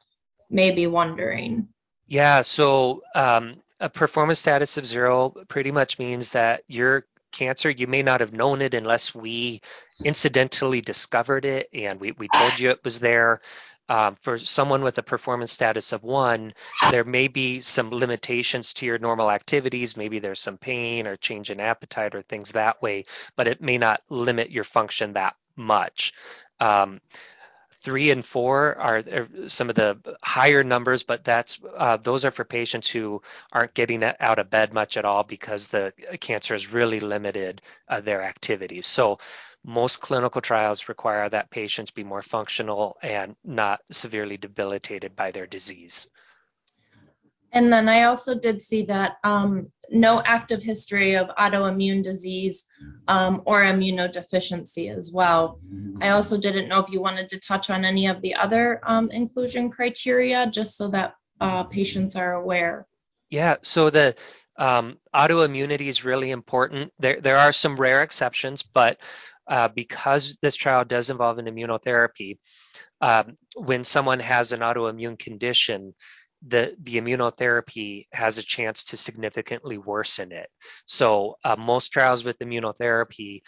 may 0.50 0.70
be 0.72 0.86
wondering? 0.86 1.68
Yeah, 2.08 2.42
so 2.42 3.02
um, 3.14 3.56
a 3.80 3.88
performance 3.88 4.40
status 4.40 4.76
of 4.76 4.86
zero 4.86 5.34
pretty 5.48 5.70
much 5.70 5.98
means 5.98 6.30
that 6.30 6.62
your 6.68 7.04
cancer, 7.32 7.70
you 7.70 7.86
may 7.86 8.02
not 8.02 8.20
have 8.20 8.32
known 8.32 8.62
it 8.62 8.74
unless 8.74 9.14
we 9.14 9.60
incidentally 10.04 10.80
discovered 10.80 11.44
it 11.44 11.68
and 11.72 12.00
we, 12.00 12.12
we 12.12 12.28
told 12.28 12.58
you 12.58 12.70
it 12.70 12.84
was 12.84 12.98
there. 12.98 13.40
Um, 13.88 14.16
for 14.20 14.38
someone 14.38 14.82
with 14.82 14.98
a 14.98 15.02
performance 15.02 15.52
status 15.52 15.92
of 15.92 16.02
one, 16.02 16.54
there 16.90 17.04
may 17.04 17.28
be 17.28 17.62
some 17.62 17.90
limitations 17.90 18.74
to 18.74 18.86
your 18.86 18.98
normal 18.98 19.30
activities. 19.30 19.96
Maybe 19.96 20.18
there's 20.18 20.40
some 20.40 20.58
pain 20.58 21.06
or 21.06 21.16
change 21.16 21.50
in 21.50 21.60
appetite 21.60 22.14
or 22.14 22.22
things 22.22 22.52
that 22.52 22.82
way, 22.82 23.04
but 23.36 23.46
it 23.46 23.60
may 23.60 23.78
not 23.78 24.02
limit 24.08 24.50
your 24.50 24.64
function 24.64 25.12
that 25.12 25.36
much. 25.56 26.12
Um, 26.58 27.00
three 27.86 28.10
and 28.10 28.24
four 28.24 28.74
are, 28.78 28.96
are, 28.96 29.28
some 29.48 29.68
of 29.68 29.76
the 29.76 29.96
higher 30.20 30.64
numbers, 30.64 31.04
but 31.04 31.22
that's 31.22 31.60
uh, 31.76 31.96
those 31.96 32.24
are 32.24 32.32
for 32.32 32.44
patients 32.44 32.90
who 32.90 33.22
aren't 33.52 33.74
getting 33.74 34.02
out 34.02 34.40
of 34.40 34.50
bed 34.50 34.74
much 34.74 34.96
at 34.96 35.04
all 35.04 35.22
because 35.22 35.68
the 35.68 35.92
cancer 36.20 36.54
has 36.54 36.72
really 36.72 36.98
limited 36.98 37.62
uh, 37.88 38.00
their 38.00 38.22
activities. 38.22 38.88
So 38.88 39.20
most 39.66 40.00
clinical 40.00 40.40
trials 40.40 40.88
require 40.88 41.28
that 41.28 41.50
patients 41.50 41.90
be 41.90 42.04
more 42.04 42.22
functional 42.22 42.96
and 43.02 43.34
not 43.44 43.80
severely 43.90 44.36
debilitated 44.36 45.16
by 45.16 45.32
their 45.32 45.46
disease. 45.46 46.08
And 47.52 47.72
then 47.72 47.88
I 47.88 48.04
also 48.04 48.34
did 48.34 48.62
see 48.62 48.84
that 48.84 49.16
um, 49.24 49.72
no 49.90 50.22
active 50.24 50.62
history 50.62 51.14
of 51.14 51.28
autoimmune 51.38 52.02
disease 52.02 52.64
um, 53.08 53.42
or 53.44 53.62
immunodeficiency 53.62 54.94
as 54.94 55.10
well. 55.12 55.58
I 56.00 56.10
also 56.10 56.38
didn't 56.38 56.68
know 56.68 56.80
if 56.80 56.90
you 56.90 57.00
wanted 57.00 57.28
to 57.30 57.40
touch 57.40 57.70
on 57.70 57.84
any 57.84 58.06
of 58.06 58.20
the 58.20 58.34
other 58.34 58.80
um, 58.84 59.10
inclusion 59.10 59.70
criteria, 59.70 60.46
just 60.48 60.76
so 60.76 60.88
that 60.88 61.14
uh, 61.40 61.64
patients 61.64 62.14
are 62.14 62.34
aware. 62.34 62.86
Yeah, 63.30 63.56
so 63.62 63.90
the 63.90 64.14
um, 64.58 64.98
autoimmunity 65.14 65.88
is 65.88 66.04
really 66.04 66.30
important. 66.30 66.92
There, 66.98 67.20
there 67.20 67.36
are 67.36 67.52
some 67.52 67.76
rare 67.76 68.02
exceptions, 68.02 68.62
but 68.62 68.98
uh, 69.48 69.68
because 69.68 70.38
this 70.42 70.56
trial 70.56 70.84
does 70.84 71.10
involve 71.10 71.38
an 71.38 71.46
immunotherapy, 71.46 72.38
um, 73.00 73.36
when 73.56 73.84
someone 73.84 74.20
has 74.20 74.52
an 74.52 74.60
autoimmune 74.60 75.18
condition, 75.18 75.94
the, 76.46 76.76
the 76.82 77.00
immunotherapy 77.00 78.06
has 78.12 78.38
a 78.38 78.42
chance 78.42 78.84
to 78.84 78.96
significantly 78.96 79.78
worsen 79.78 80.32
it. 80.32 80.48
So 80.86 81.36
uh, 81.42 81.56
most 81.56 81.88
trials 81.88 82.24
with 82.24 82.38
immunotherapy 82.38 83.40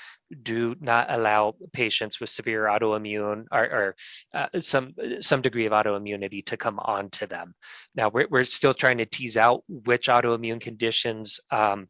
do 0.43 0.75
not 0.81 1.07
allow 1.11 1.55
patients 1.73 2.19
with 2.19 2.31
severe 2.31 2.65
autoimmune 2.65 3.45
or, 3.53 3.65
or 3.65 3.97
uh, 4.35 4.61
some 4.61 4.95
some 5.21 5.43
degree 5.43 5.67
of 5.67 5.73
autoimmunity 5.73 6.45
to 6.47 6.57
come 6.57 6.79
onto 6.79 7.27
them. 7.27 7.55
Now 7.95 8.09
we're, 8.09 8.29
we're 8.31 8.45
still 8.45 8.75
trying 8.75 8.99
to 8.99 9.07
tease 9.07 9.37
out 9.37 9.65
which 9.69 10.09
autoimmune 10.09 10.61
conditions 10.61 11.41
um, 11.51 11.89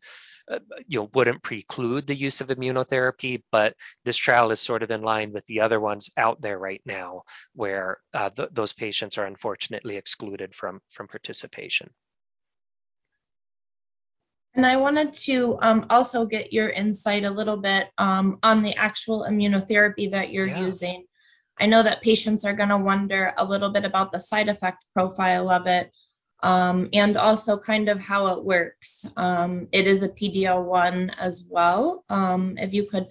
you 0.86 1.00
know 1.00 1.10
wouldn't 1.14 1.42
preclude 1.42 2.06
the 2.06 2.14
use 2.14 2.40
of 2.40 2.48
immunotherapy 2.48 3.42
but 3.52 3.74
this 4.04 4.16
trial 4.16 4.50
is 4.50 4.60
sort 4.60 4.82
of 4.82 4.90
in 4.90 5.02
line 5.02 5.32
with 5.32 5.44
the 5.46 5.60
other 5.60 5.80
ones 5.80 6.10
out 6.16 6.40
there 6.40 6.58
right 6.58 6.82
now 6.86 7.22
where 7.54 7.98
uh, 8.14 8.30
th- 8.30 8.48
those 8.52 8.72
patients 8.72 9.18
are 9.18 9.26
unfortunately 9.26 9.96
excluded 9.96 10.54
from 10.54 10.80
from 10.90 11.06
participation 11.06 11.90
and 14.54 14.66
I 14.66 14.76
wanted 14.76 15.12
to 15.12 15.56
um, 15.62 15.86
also 15.88 16.26
get 16.26 16.52
your 16.52 16.70
insight 16.70 17.24
a 17.24 17.30
little 17.30 17.56
bit 17.56 17.90
um, 17.96 18.40
on 18.42 18.62
the 18.62 18.74
actual 18.74 19.24
immunotherapy 19.28 20.10
that 20.10 20.30
you're 20.32 20.48
yeah. 20.48 20.60
using. 20.60 21.04
I 21.60 21.66
know 21.66 21.82
that 21.82 22.02
patients 22.02 22.44
are 22.44 22.54
going 22.54 22.70
to 22.70 22.76
wonder 22.76 23.32
a 23.36 23.44
little 23.44 23.70
bit 23.70 23.84
about 23.84 24.10
the 24.10 24.18
side 24.18 24.48
effect 24.48 24.84
profile 24.94 25.48
of 25.50 25.68
it. 25.68 25.92
Um, 26.42 26.88
and 26.92 27.16
also 27.16 27.58
kind 27.58 27.88
of 27.88 27.98
how 27.98 28.28
it 28.28 28.44
works. 28.44 29.06
Um, 29.16 29.68
it 29.72 29.86
is 29.86 30.02
a 30.02 30.08
PDL1 30.08 31.12
as 31.18 31.44
well. 31.48 32.04
Um, 32.08 32.56
if 32.58 32.72
you 32.72 32.84
could 32.84 33.08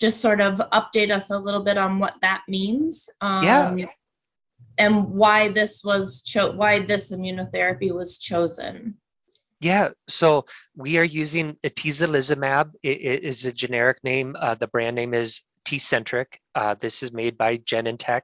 just 0.00 0.20
sort 0.20 0.40
of 0.40 0.54
update 0.72 1.10
us 1.10 1.30
a 1.30 1.38
little 1.38 1.62
bit 1.62 1.76
on 1.76 1.98
what 1.98 2.14
that 2.22 2.42
means. 2.48 3.08
yeah. 3.22 3.86
And 4.78 5.10
why 5.10 5.48
this 5.48 5.84
was 5.84 6.22
cho- 6.22 6.52
why 6.52 6.78
this 6.78 7.12
immunotherapy 7.12 7.92
was 7.92 8.18
chosen. 8.18 8.96
Yeah, 9.60 9.90
so 10.08 10.46
we 10.74 10.96
are 10.96 11.04
using 11.04 11.56
atezolizumab. 11.62 12.70
It, 12.82 13.00
it 13.02 13.24
is 13.24 13.44
a 13.44 13.52
generic 13.52 14.02
name. 14.02 14.34
Uh, 14.38 14.54
the 14.54 14.68
brand 14.68 14.96
name 14.96 15.12
is 15.12 15.42
Tecentriq. 15.70 16.26
Uh, 16.54 16.74
this 16.80 17.04
is 17.04 17.12
made 17.12 17.38
by 17.38 17.56
Genentech. 17.58 18.22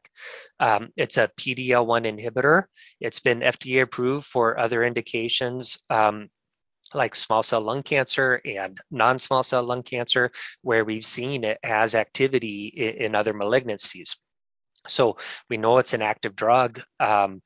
Um, 0.59 0.89
it's 0.97 1.17
a 1.17 1.31
PD-L1 1.39 2.19
inhibitor. 2.19 2.65
It's 3.01 3.21
been 3.21 3.41
FDA 3.41 3.83
approved 3.83 4.27
for 4.27 4.59
other 4.59 4.83
indications 4.83 5.79
um, 5.89 6.29
like 6.93 7.15
small 7.15 7.45
cell 7.45 7.61
lung 7.61 7.85
cancer 7.85 8.41
and 8.45 8.81
non-small 8.91 9.45
cell 9.45 9.63
lung 9.63 9.85
cancer, 9.85 10.33
where 10.63 10.85
we've 10.85 11.05
seen 11.05 11.45
it 11.45 11.59
has 11.63 11.95
activity 11.95 12.67
in, 12.67 13.07
in 13.07 13.15
other 13.15 13.33
malignancies. 13.33 14.17
So 14.89 15.19
we 15.49 15.57
know 15.57 15.79
it's 15.79 15.95
an 15.95 16.03
active 16.03 16.35
drug. 16.35 16.83
Um, 16.99 17.43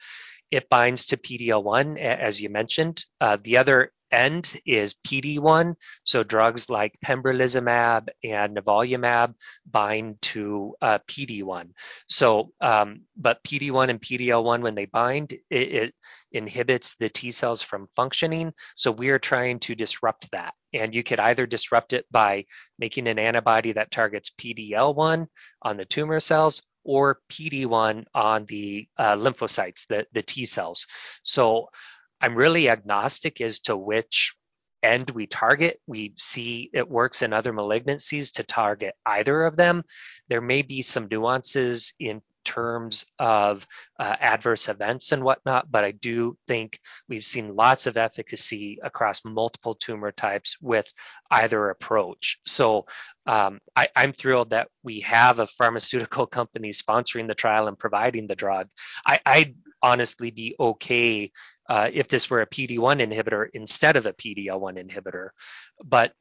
it 0.51 0.71
binds 0.71 1.07
to 1.07 1.19
PD-L1, 1.19 1.99
as 1.99 2.41
you 2.41 2.49
mentioned. 2.49 3.05
Uh, 3.21 3.37
the 3.43 3.59
other 3.59 3.93
end 4.11 4.61
is 4.67 4.95
PD-1. 5.07 5.75
So 6.05 6.23
drugs 6.23 6.71
like 6.71 6.99
pembrolizumab 7.05 8.09
and 8.25 8.57
nivolumab 8.57 9.35
bind 9.71 10.21
to 10.23 10.75
uh, 10.81 10.99
PD-1. 11.09 11.71
So, 12.09 12.53
um, 12.61 13.03
but 13.17 13.43
PD-1 13.45 13.91
and 13.91 14.01
PD-L1, 14.01 14.63
when 14.63 14.75
they 14.75 14.87
bind, 14.87 15.33
it, 15.33 15.41
it, 15.51 15.95
inhibits 16.33 16.95
the 16.95 17.09
T 17.09 17.33
cells 17.33 17.61
from 17.61 17.89
functioning. 17.97 18.53
So 18.77 18.93
we 18.93 19.09
are 19.09 19.19
trying 19.19 19.59
to 19.61 19.75
disrupt 19.75 20.31
that. 20.31 20.55
And 20.73 20.95
you 20.95 21.03
could 21.03 21.19
either 21.19 21.45
disrupt 21.45 21.93
it 21.93 22.07
by 22.11 22.45
making 22.79 23.09
an 23.09 23.19
antibody 23.19 23.73
that 23.73 23.91
targets 23.91 24.31
PD-L1 24.41 25.27
on 25.63 25.77
the 25.77 25.85
tumor 25.85 26.21
cells, 26.21 26.63
or 26.85 27.19
PD-1 27.31 28.05
on 28.15 28.45
the 28.47 28.89
uh, 28.97 29.17
lymphocytes, 29.17 29.87
the, 29.87 30.07
the 30.13 30.23
T 30.23 30.47
cells. 30.47 30.87
So 31.23 31.69
I'm 32.21 32.35
really 32.35 32.69
agnostic 32.69 33.41
as 33.41 33.61
to 33.61 33.77
which 33.77 34.35
end 34.83 35.11
we 35.11 35.27
target. 35.27 35.81
We 35.87 36.15
see 36.17 36.71
it 36.73 36.89
works 36.89 37.23
in 37.23 37.33
other 37.33 37.53
malignancies 37.53 38.33
to 38.35 38.43
target 38.43 38.95
either 39.05 39.45
of 39.45 39.57
them. 39.57 39.85
There 40.29 40.41
may 40.41 40.63
be 40.63 40.83
some 40.83 41.09
nuances 41.11 41.93
in 41.99 42.23
terms 42.45 43.07
of 43.19 43.67
uh, 43.99 44.17
adverse 44.21 44.69
events 44.69 45.13
and 45.13 45.23
whatnot, 45.23 45.71
but 45.71 45.85
I 45.85 45.93
do 45.93 46.37
think 46.47 46.79
we've 47.09 47.25
seen 47.25 47.57
lots 47.57 47.87
of 47.87 47.97
efficacy 47.97 48.79
across 48.83 49.25
multiple 49.25 49.75
tumor 49.75 50.13
types 50.13 50.57
with 50.61 50.91
either 51.31 51.71
approach. 51.71 52.39
So 52.47 52.87
um, 53.27 53.61
I, 53.77 53.89
am 53.97 54.13
thrilled 54.13 54.51
that 54.51 54.69
we 54.83 55.01
have 55.01 55.39
a 55.39 55.47
pharmaceutical 55.47 56.27
company 56.39 56.71
sponsoring 56.71 57.29
the 57.29 57.35
trial 57.35 57.69
and 57.69 57.79
providing 57.79 58.27
the 58.27 58.37
drug. 58.37 58.69
I, 59.07 59.21
would 59.39 59.55
honestly 59.83 60.31
be 60.31 60.57
okay 60.59 61.33
uh, 61.69 61.89
if 61.93 62.09
this 62.09 62.29
were 62.29 62.43
a 62.43 62.47
PD-1 62.47 63.01
inhibitor 63.01 63.47
instead 63.55 63.97
of 63.97 64.07
a 64.07 64.13
PD-L1 64.13 64.91
inhibitor, 64.91 65.29
but 65.85 66.13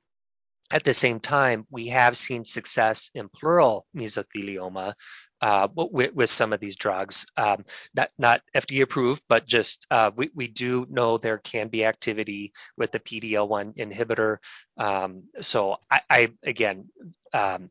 at 0.72 0.84
the 0.84 0.94
same 0.94 1.20
time, 1.20 1.66
we 1.72 1.88
have 1.88 2.16
seen 2.16 2.46
success 2.46 3.10
in 3.16 3.28
pleural 3.28 3.88
mesothelioma 3.96 4.94
uh, 5.42 5.68
with, 5.76 6.14
with, 6.14 6.30
some 6.30 6.54
of 6.54 6.60
these 6.60 6.76
drugs. 6.76 7.26
Um, 7.38 7.66
not, 7.94 8.10
not 8.18 8.42
FDA 8.56 8.82
approved, 8.82 9.24
but 9.30 9.46
just 9.46 9.88
uh, 9.90 10.12
we, 10.16 10.30
we 10.36 10.48
do 10.48 10.86
know 10.90 11.18
there 11.18 11.38
can 11.38 11.70
be 11.70 11.86
activity 11.86 12.54
with 12.78 12.92
the 12.92 13.00
PD-L1 13.00 13.78
inhibitor. 13.78 14.38
Um, 14.78 15.24
so 15.42 15.78
I, 15.90 16.02
I 16.10 16.32
again, 16.44 16.90
um, 17.34 17.70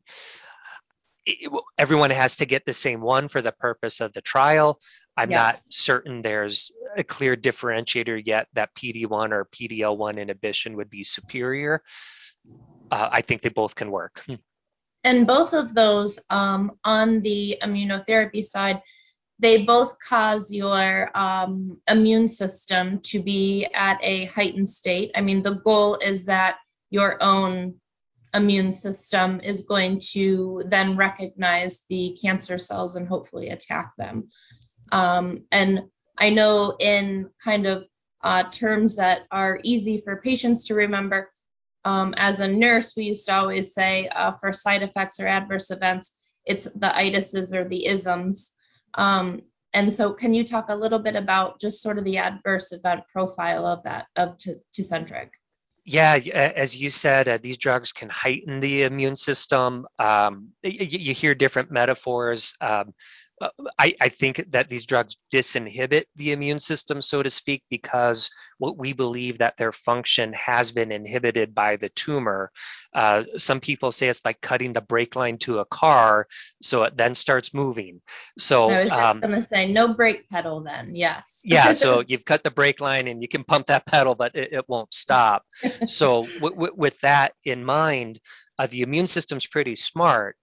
it, 1.26 1.50
everyone 1.76 2.10
has 2.10 2.36
to 2.36 2.46
get 2.46 2.64
the 2.64 2.72
same 2.72 3.00
one 3.00 3.28
for 3.28 3.42
the 3.42 3.52
purpose 3.52 4.00
of 4.00 4.12
the 4.12 4.22
trial. 4.22 4.80
I'm 5.16 5.30
yes. 5.30 5.36
not 5.36 5.60
certain 5.68 6.22
there's 6.22 6.70
a 6.96 7.04
clear 7.04 7.36
differentiator 7.36 8.22
yet 8.24 8.46
that 8.54 8.74
PD1 8.74 9.32
or 9.32 9.46
PDL1 9.46 10.18
inhibition 10.18 10.76
would 10.76 10.88
be 10.88 11.04
superior. 11.04 11.82
Uh, 12.90 13.08
I 13.10 13.20
think 13.20 13.42
they 13.42 13.48
both 13.48 13.74
can 13.74 13.90
work. 13.90 14.24
And 15.08 15.26
both 15.26 15.54
of 15.54 15.72
those 15.72 16.18
um, 16.28 16.72
on 16.84 17.22
the 17.22 17.56
immunotherapy 17.62 18.44
side, 18.44 18.82
they 19.38 19.64
both 19.64 19.96
cause 20.06 20.52
your 20.52 21.16
um, 21.16 21.80
immune 21.88 22.28
system 22.28 23.00
to 23.04 23.18
be 23.22 23.66
at 23.72 23.98
a 24.02 24.26
heightened 24.26 24.68
state. 24.68 25.10
I 25.14 25.22
mean, 25.22 25.42
the 25.42 25.62
goal 25.64 25.94
is 25.94 26.26
that 26.26 26.56
your 26.90 27.22
own 27.22 27.76
immune 28.34 28.70
system 28.70 29.40
is 29.40 29.62
going 29.62 30.00
to 30.12 30.62
then 30.66 30.94
recognize 30.94 31.86
the 31.88 32.14
cancer 32.20 32.58
cells 32.58 32.96
and 32.96 33.08
hopefully 33.08 33.48
attack 33.48 33.92
them. 33.96 34.28
Um, 34.92 35.46
and 35.50 35.84
I 36.18 36.28
know 36.28 36.76
in 36.80 37.30
kind 37.42 37.64
of 37.64 37.88
uh, 38.22 38.42
terms 38.50 38.96
that 38.96 39.22
are 39.30 39.58
easy 39.62 40.02
for 40.02 40.20
patients 40.20 40.64
to 40.66 40.74
remember, 40.74 41.30
um, 41.84 42.14
as 42.16 42.40
a 42.40 42.48
nurse, 42.48 42.94
we 42.96 43.04
used 43.04 43.26
to 43.26 43.34
always 43.34 43.74
say 43.74 44.08
uh, 44.08 44.32
for 44.32 44.52
side 44.52 44.82
effects 44.82 45.20
or 45.20 45.26
adverse 45.26 45.70
events, 45.70 46.18
it's 46.44 46.64
the 46.64 46.88
itises 46.88 47.52
or 47.54 47.68
the 47.68 47.86
isms. 47.86 48.52
Um, 48.94 49.42
and 49.74 49.92
so, 49.92 50.12
can 50.12 50.32
you 50.34 50.44
talk 50.44 50.66
a 50.70 50.74
little 50.74 50.98
bit 50.98 51.14
about 51.14 51.60
just 51.60 51.82
sort 51.82 51.98
of 51.98 52.04
the 52.04 52.18
adverse 52.18 52.72
event 52.72 53.02
profile 53.12 53.66
of 53.66 53.82
that 53.84 54.06
of 54.16 54.36
Tecentriq? 54.76 55.28
Yeah, 55.84 56.16
as 56.34 56.76
you 56.76 56.90
said, 56.90 57.28
uh, 57.28 57.38
these 57.42 57.56
drugs 57.56 57.92
can 57.92 58.10
heighten 58.10 58.60
the 58.60 58.82
immune 58.82 59.16
system. 59.16 59.86
Um, 59.98 60.48
you, 60.62 60.84
you, 60.84 61.14
hear 61.14 61.34
different 61.34 61.70
metaphors. 61.70 62.54
Um, 62.60 62.92
uh, 63.40 63.50
I, 63.78 63.94
I, 64.00 64.08
think 64.08 64.44
that 64.50 64.68
these 64.68 64.86
drugs 64.86 65.16
disinhibit 65.32 66.04
the 66.16 66.32
immune 66.32 66.60
system, 66.60 67.00
so 67.00 67.22
to 67.22 67.30
speak, 67.30 67.62
because 67.70 68.30
what 68.58 68.76
we 68.76 68.92
believe 68.92 69.38
that 69.38 69.56
their 69.56 69.72
function 69.72 70.32
has 70.32 70.72
been 70.72 70.90
inhibited 70.90 71.54
by 71.54 71.76
the 71.76 71.88
tumor. 71.90 72.50
Uh, 72.92 73.24
some 73.36 73.60
people 73.60 73.92
say 73.92 74.08
it's 74.08 74.24
like 74.24 74.40
cutting 74.40 74.72
the 74.72 74.80
brake 74.80 75.14
line 75.14 75.38
to 75.38 75.60
a 75.60 75.64
car, 75.64 76.26
so 76.62 76.82
it 76.82 76.96
then 76.96 77.14
starts 77.14 77.54
moving. 77.54 78.00
So 78.38 78.70
I 78.70 78.84
was 78.84 78.90
just 78.90 79.00
um, 79.00 79.20
going 79.20 79.40
to 79.40 79.42
say 79.42 79.70
no 79.70 79.94
brake 79.94 80.28
pedal 80.28 80.60
then. 80.60 80.94
Yes. 80.94 81.40
yeah. 81.44 81.72
So 81.72 82.02
you've 82.08 82.24
cut 82.24 82.42
the 82.42 82.50
brake 82.50 82.80
line 82.80 83.06
and 83.06 83.22
you 83.22 83.28
can 83.28 83.44
pump 83.44 83.68
that 83.68 83.86
pedal, 83.86 84.14
but 84.14 84.34
it, 84.34 84.52
it 84.52 84.68
won't 84.68 84.92
stop. 84.92 85.44
so 85.86 86.22
w- 86.40 86.54
w- 86.54 86.74
with 86.76 86.98
that 87.00 87.34
in 87.44 87.64
mind, 87.64 88.20
uh, 88.58 88.66
the 88.66 88.82
immune 88.82 89.06
system's 89.06 89.46
pretty 89.46 89.76
smart. 89.76 90.36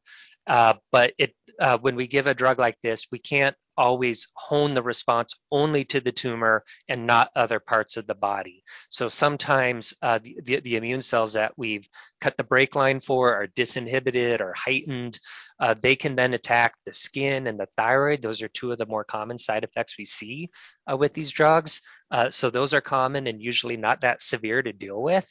Uh, 0.47 0.75
but 0.91 1.13
it 1.17 1.33
uh, 1.59 1.77
when 1.77 1.95
we 1.95 2.07
give 2.07 2.27
a 2.27 2.33
drug 2.33 2.59
like 2.59 2.79
this, 2.81 3.07
we 3.11 3.19
can't 3.19 3.55
always 3.77 4.27
hone 4.35 4.73
the 4.73 4.81
response 4.81 5.33
only 5.51 5.83
to 5.83 5.99
the 5.99 6.11
tumor 6.11 6.63
and 6.87 7.05
not 7.05 7.31
other 7.35 7.59
parts 7.59 7.97
of 7.97 8.07
the 8.07 8.15
body. 8.15 8.63
So 8.89 9.07
sometimes 9.07 9.93
uh, 10.01 10.19
the, 10.21 10.37
the, 10.43 10.59
the, 10.61 10.75
immune 10.75 11.01
cells 11.01 11.33
that 11.33 11.53
we've 11.57 11.87
cut 12.21 12.37
the 12.37 12.43
brake 12.43 12.75
line 12.75 12.99
for 12.99 13.33
are 13.35 13.47
disinhibited 13.47 14.39
or 14.39 14.53
heightened. 14.55 15.19
Uh, 15.59 15.75
they 15.79 15.95
can 15.95 16.15
then 16.15 16.33
attack 16.33 16.75
the 16.85 16.93
skin 16.93 17.47
and 17.47 17.59
the 17.59 17.67
thyroid. 17.77 18.21
Those 18.21 18.41
are 18.41 18.47
two 18.47 18.71
of 18.71 18.77
the 18.77 18.85
more 18.85 19.03
common 19.03 19.37
side 19.37 19.63
effects 19.63 19.97
we 19.97 20.05
see 20.05 20.49
uh, 20.89 20.97
with 20.97 21.13
these 21.13 21.31
drugs. 21.31 21.81
Uh, 22.11 22.29
so 22.29 22.49
those 22.49 22.73
are 22.73 22.81
common 22.81 23.27
and 23.27 23.41
usually 23.41 23.77
not 23.77 24.01
that 24.01 24.21
severe 24.21 24.61
to 24.61 24.73
deal 24.73 25.01
with. 25.01 25.29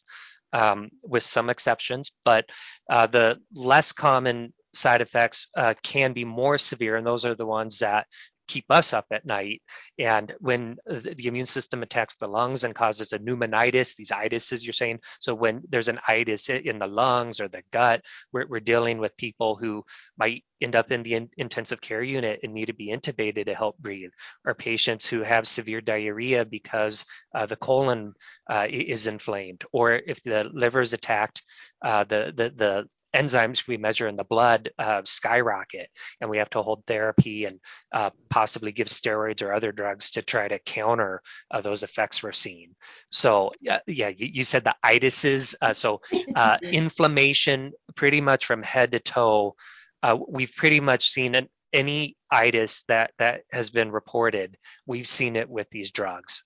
Um, 0.52 0.90
with 1.02 1.24
some 1.24 1.50
exceptions, 1.50 2.12
but 2.24 2.48
uh, 2.88 3.08
the 3.08 3.40
less 3.56 3.90
common 3.90 4.52
side 4.74 5.00
effects 5.00 5.48
uh, 5.56 5.74
can 5.82 6.12
be 6.12 6.24
more 6.24 6.58
severe, 6.58 6.96
and 6.96 7.06
those 7.06 7.24
are 7.24 7.34
the 7.34 7.46
ones 7.46 7.78
that 7.78 8.06
keep 8.46 8.66
us 8.68 8.92
up 8.92 9.06
at 9.10 9.24
night. 9.24 9.62
And 9.98 10.34
when 10.38 10.76
the 10.86 11.26
immune 11.26 11.46
system 11.46 11.82
attacks 11.82 12.16
the 12.16 12.28
lungs 12.28 12.64
and 12.64 12.74
causes 12.74 13.12
a 13.12 13.18
pneumonitis, 13.18 13.96
these 13.96 14.10
itises 14.10 14.62
you're 14.62 14.74
saying, 14.74 15.00
so 15.18 15.34
when 15.34 15.62
there's 15.68 15.88
an 15.88 16.00
itis 16.06 16.50
in 16.50 16.78
the 16.78 16.86
lungs 16.86 17.40
or 17.40 17.48
the 17.48 17.62
gut, 17.72 18.02
we're, 18.32 18.46
we're 18.46 18.60
dealing 18.60 18.98
with 18.98 19.16
people 19.16 19.56
who 19.56 19.82
might 20.18 20.44
end 20.60 20.76
up 20.76 20.92
in 20.92 21.02
the 21.02 21.14
in- 21.14 21.30
intensive 21.38 21.80
care 21.80 22.02
unit 22.02 22.40
and 22.42 22.52
need 22.52 22.66
to 22.66 22.74
be 22.74 22.94
intubated 22.94 23.46
to 23.46 23.54
help 23.54 23.78
breathe, 23.78 24.10
or 24.44 24.54
patients 24.54 25.06
who 25.06 25.22
have 25.22 25.48
severe 25.48 25.80
diarrhea 25.80 26.44
because 26.44 27.06
uh, 27.34 27.46
the 27.46 27.56
colon 27.56 28.12
uh, 28.50 28.66
is 28.68 29.06
inflamed, 29.06 29.64
or 29.72 29.92
if 29.94 30.22
the 30.22 30.50
liver 30.52 30.82
is 30.82 30.92
attacked, 30.92 31.42
uh, 31.82 32.04
the, 32.04 32.32
the, 32.36 32.52
the 32.54 32.88
enzymes 33.14 33.66
we 33.66 33.76
measure 33.76 34.08
in 34.08 34.16
the 34.16 34.24
blood 34.24 34.70
uh, 34.78 35.02
skyrocket, 35.04 35.88
and 36.20 36.28
we 36.28 36.38
have 36.38 36.50
to 36.50 36.62
hold 36.62 36.84
therapy 36.86 37.44
and 37.44 37.60
uh, 37.92 38.10
possibly 38.28 38.72
give 38.72 38.88
steroids 38.88 39.42
or 39.42 39.52
other 39.52 39.72
drugs 39.72 40.12
to 40.12 40.22
try 40.22 40.48
to 40.48 40.58
counter 40.58 41.22
uh, 41.50 41.60
those 41.60 41.82
effects 41.82 42.22
we're 42.22 42.32
seeing. 42.32 42.74
So, 43.10 43.50
yeah, 43.60 43.78
yeah 43.86 44.08
you, 44.08 44.28
you 44.32 44.44
said 44.44 44.64
the 44.64 44.74
itises. 44.84 45.54
Uh, 45.60 45.74
so, 45.74 46.00
uh, 46.36 46.58
inflammation 46.62 47.72
pretty 47.94 48.20
much 48.20 48.46
from 48.46 48.62
head 48.62 48.92
to 48.92 49.00
toe. 49.00 49.54
Uh, 50.02 50.18
we've 50.28 50.54
pretty 50.54 50.80
much 50.80 51.08
seen 51.08 51.34
an, 51.34 51.48
any 51.72 52.16
itis 52.30 52.84
that 52.88 53.12
that 53.18 53.42
has 53.50 53.70
been 53.70 53.90
reported. 53.90 54.56
We've 54.86 55.08
seen 55.08 55.36
it 55.36 55.48
with 55.48 55.68
these 55.70 55.90
drugs. 55.90 56.44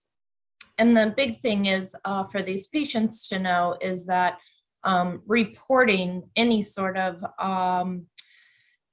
and 0.79 0.97
the 0.97 1.13
big 1.17 1.41
thing 1.41 1.67
is 1.67 1.97
uh, 2.05 2.25
for 2.25 2.43
these 2.43 2.69
patients 2.69 3.29
to 3.29 3.39
know 3.39 3.77
is 3.81 4.07
that 4.07 4.39
um, 4.85 5.23
reporting 5.27 6.23
any 6.37 6.63
sort 6.63 6.97
of 6.97 7.25
um, 7.39 8.07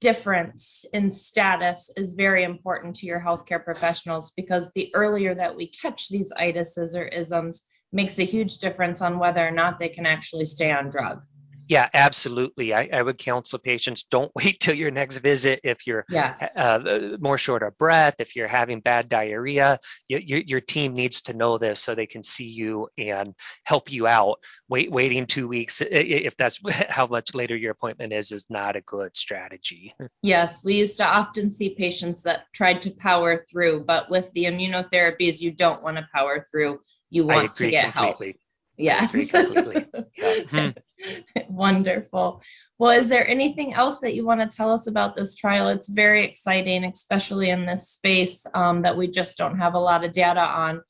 difference 0.00 0.84
in 0.92 1.10
status 1.10 1.90
is 1.96 2.12
very 2.12 2.44
important 2.44 2.94
to 2.96 3.06
your 3.06 3.20
healthcare 3.20 3.64
professionals 3.64 4.32
because 4.36 4.70
the 4.74 4.94
earlier 4.94 5.34
that 5.34 5.54
we 5.54 5.68
catch 5.68 6.08
these 6.08 6.32
itises 6.38 6.94
or 6.94 7.06
isms 7.08 7.64
makes 7.92 8.18
a 8.18 8.24
huge 8.24 8.58
difference 8.58 9.00
on 9.00 9.18
whether 9.18 9.46
or 9.46 9.50
not 9.50 9.78
they 9.78 9.88
can 9.88 10.06
actually 10.06 10.44
stay 10.44 10.70
on 10.70 10.90
drug. 10.90 11.22
Yeah, 11.68 11.88
absolutely. 11.92 12.72
I, 12.72 12.88
I, 12.92 13.02
would 13.02 13.18
counsel 13.18 13.58
patients 13.58 14.04
don't 14.04 14.30
wait 14.36 14.60
till 14.60 14.74
your 14.74 14.90
next 14.90 15.18
visit 15.18 15.60
if 15.64 15.86
you're 15.86 16.04
yes. 16.08 16.56
uh, 16.56 17.16
more 17.20 17.38
short 17.38 17.62
of 17.62 17.76
breath, 17.76 18.16
if 18.20 18.36
you're 18.36 18.48
having 18.48 18.80
bad 18.80 19.08
diarrhea. 19.08 19.80
You, 20.08 20.18
your, 20.18 20.40
your 20.40 20.60
team 20.60 20.94
needs 20.94 21.22
to 21.22 21.34
know 21.34 21.58
this 21.58 21.80
so 21.80 21.94
they 21.94 22.06
can 22.06 22.22
see 22.22 22.48
you 22.48 22.88
and 22.96 23.34
help 23.64 23.90
you 23.90 24.06
out. 24.06 24.38
Wait, 24.68 24.90
waiting 24.90 25.26
two 25.26 25.48
weeks, 25.48 25.82
if 25.84 26.36
that's 26.36 26.60
how 26.88 27.06
much 27.06 27.34
later 27.34 27.56
your 27.56 27.72
appointment 27.72 28.12
is, 28.12 28.30
is 28.30 28.44
not 28.48 28.76
a 28.76 28.80
good 28.80 29.16
strategy. 29.16 29.94
Yes, 30.22 30.64
we 30.64 30.74
used 30.74 30.96
to 30.96 31.04
often 31.04 31.50
see 31.50 31.70
patients 31.70 32.22
that 32.22 32.46
tried 32.52 32.82
to 32.82 32.90
power 32.90 33.44
through, 33.48 33.84
but 33.84 34.10
with 34.10 34.30
the 34.32 34.44
immunotherapies, 34.44 35.40
you 35.40 35.52
don't 35.52 35.82
want 35.82 35.98
to 35.98 36.08
power 36.12 36.46
through. 36.50 36.80
You 37.10 37.26
want 37.26 37.54
to 37.56 37.70
get 37.70 37.92
completely. 37.92 38.26
help. 38.26 38.36
Yes. 38.76 39.12
completely. 39.30 39.86
Yeah. 40.16 40.72
Wonderful. 41.48 42.42
Well, 42.78 42.90
is 42.90 43.08
there 43.08 43.26
anything 43.26 43.74
else 43.74 43.98
that 43.98 44.14
you 44.14 44.24
want 44.24 44.40
to 44.40 44.56
tell 44.56 44.70
us 44.70 44.86
about 44.86 45.16
this 45.16 45.34
trial? 45.34 45.68
It's 45.68 45.88
very 45.88 46.24
exciting, 46.24 46.84
especially 46.84 47.50
in 47.50 47.64
this 47.64 47.90
space 47.90 48.46
um, 48.54 48.82
that 48.82 48.96
we 48.96 49.08
just 49.08 49.38
don't 49.38 49.58
have 49.58 49.74
a 49.74 49.78
lot 49.78 50.04
of 50.04 50.12
data 50.12 50.40
on. 50.40 50.82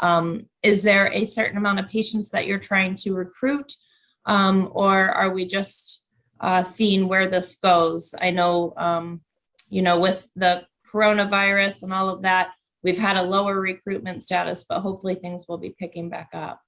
Um, 0.00 0.46
is 0.62 0.82
there 0.82 1.12
a 1.12 1.24
certain 1.24 1.56
amount 1.56 1.80
of 1.80 1.88
patients 1.88 2.30
that 2.30 2.46
you're 2.46 2.58
trying 2.58 2.94
to 2.96 3.14
recruit, 3.14 3.72
um, 4.26 4.70
or 4.72 5.10
are 5.10 5.30
we 5.30 5.46
just 5.46 6.02
uh, 6.40 6.62
seeing 6.62 7.08
where 7.08 7.28
this 7.28 7.56
goes? 7.56 8.14
I 8.20 8.30
know, 8.30 8.74
um, 8.76 9.20
you 9.70 9.82
know, 9.82 9.98
with 9.98 10.28
the 10.36 10.66
coronavirus 10.92 11.82
and 11.82 11.92
all 11.92 12.08
of 12.08 12.22
that, 12.22 12.52
we've 12.82 12.98
had 12.98 13.16
a 13.16 13.22
lower 13.22 13.60
recruitment 13.60 14.22
status, 14.22 14.64
but 14.68 14.80
hopefully 14.80 15.16
things 15.16 15.46
will 15.48 15.58
be 15.58 15.74
picking 15.78 16.08
back 16.08 16.30
up. 16.32 16.60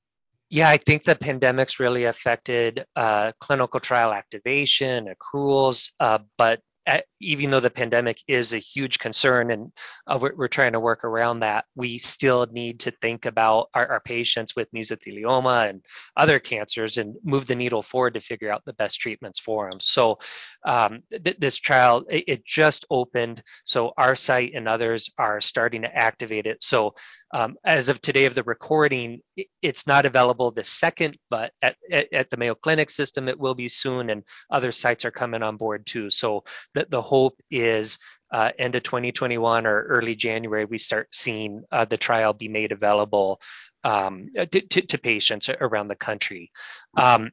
Yeah, 0.50 0.68
I 0.68 0.78
think 0.78 1.04
the 1.04 1.14
pandemic's 1.14 1.78
really 1.78 2.04
affected 2.04 2.84
uh, 2.96 3.30
clinical 3.40 3.78
trial 3.78 4.12
activation, 4.12 5.06
accruals, 5.06 5.92
uh, 6.00 6.18
but 6.36 6.60
at, 6.86 7.04
even 7.20 7.50
though 7.50 7.60
the 7.60 7.70
pandemic 7.70 8.18
is 8.26 8.52
a 8.52 8.58
huge 8.58 8.98
concern 8.98 9.50
and 9.52 9.70
uh, 10.08 10.18
we're, 10.20 10.34
we're, 10.34 10.48
trying 10.48 10.72
to 10.72 10.80
work 10.80 11.04
around 11.04 11.40
that, 11.40 11.66
we 11.76 11.98
still 11.98 12.46
need 12.50 12.80
to 12.80 12.90
think 12.90 13.26
about 13.26 13.68
our, 13.74 13.86
our, 13.86 14.00
patients 14.00 14.56
with 14.56 14.72
mesothelioma 14.72 15.68
and 15.68 15.82
other 16.16 16.40
cancers 16.40 16.98
and 16.98 17.14
move 17.22 17.46
the 17.46 17.54
needle 17.54 17.82
forward 17.82 18.14
to 18.14 18.20
figure 18.20 18.50
out 18.50 18.64
the 18.64 18.72
best 18.72 18.98
treatments 18.98 19.38
for 19.38 19.70
them. 19.70 19.78
So 19.78 20.18
um, 20.64 21.02
th- 21.12 21.36
this 21.38 21.58
trial, 21.58 22.04
it, 22.08 22.24
it, 22.26 22.44
just 22.46 22.86
opened, 22.90 23.42
so 23.64 23.92
our 23.96 24.16
site 24.16 24.52
and 24.54 24.66
others 24.66 25.10
are 25.18 25.40
starting 25.40 25.82
to 25.82 25.94
activate 25.94 26.46
it. 26.46 26.64
So 26.64 26.94
um, 27.32 27.56
as 27.64 27.88
of 27.88 28.00
today 28.00 28.24
of 28.24 28.34
the 28.34 28.42
recording, 28.42 29.20
it's 29.62 29.86
not 29.86 30.06
available 30.06 30.50
this 30.50 30.68
second, 30.68 31.16
but 31.28 31.52
at, 31.62 31.76
at, 31.90 32.12
at 32.12 32.30
the 32.30 32.36
Mayo 32.36 32.54
Clinic 32.54 32.90
system, 32.90 33.28
it 33.28 33.38
will 33.38 33.54
be 33.54 33.68
soon, 33.68 34.10
and 34.10 34.24
other 34.50 34.72
sites 34.72 35.04
are 35.04 35.10
coming 35.10 35.42
on 35.42 35.56
board 35.56 35.86
too. 35.86 36.10
So 36.10 36.44
the, 36.74 36.86
the 36.88 37.02
hope 37.02 37.40
is 37.50 37.98
uh, 38.32 38.50
end 38.58 38.74
of 38.74 38.82
2021 38.82 39.66
or 39.66 39.82
early 39.82 40.14
January, 40.14 40.64
we 40.64 40.78
start 40.78 41.08
seeing 41.12 41.64
uh, 41.70 41.84
the 41.84 41.96
trial 41.96 42.32
be 42.32 42.48
made 42.48 42.72
available 42.72 43.40
um, 43.84 44.28
to, 44.34 44.46
to, 44.46 44.82
to, 44.82 44.98
patients 44.98 45.48
around 45.48 45.88
the 45.88 45.96
country. 45.96 46.50
Um, 46.96 47.30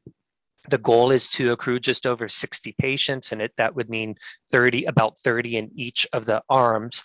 the 0.70 0.78
goal 0.78 1.12
is 1.12 1.30
to 1.30 1.52
accrue 1.52 1.80
just 1.80 2.06
over 2.06 2.28
60 2.28 2.76
patients, 2.80 3.32
and 3.32 3.42
it, 3.42 3.52
that 3.58 3.76
would 3.76 3.90
mean 3.90 4.16
30, 4.52 4.86
about 4.86 5.20
30 5.20 5.58
in 5.58 5.72
each 5.76 6.08
of 6.14 6.26
the 6.26 6.42
arms. 6.50 7.04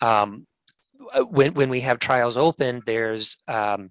Um, 0.00 0.46
when, 1.30 1.54
when 1.54 1.70
we 1.70 1.80
have 1.80 1.98
trials 1.98 2.36
open, 2.36 2.82
there's 2.86 3.36
um, 3.48 3.90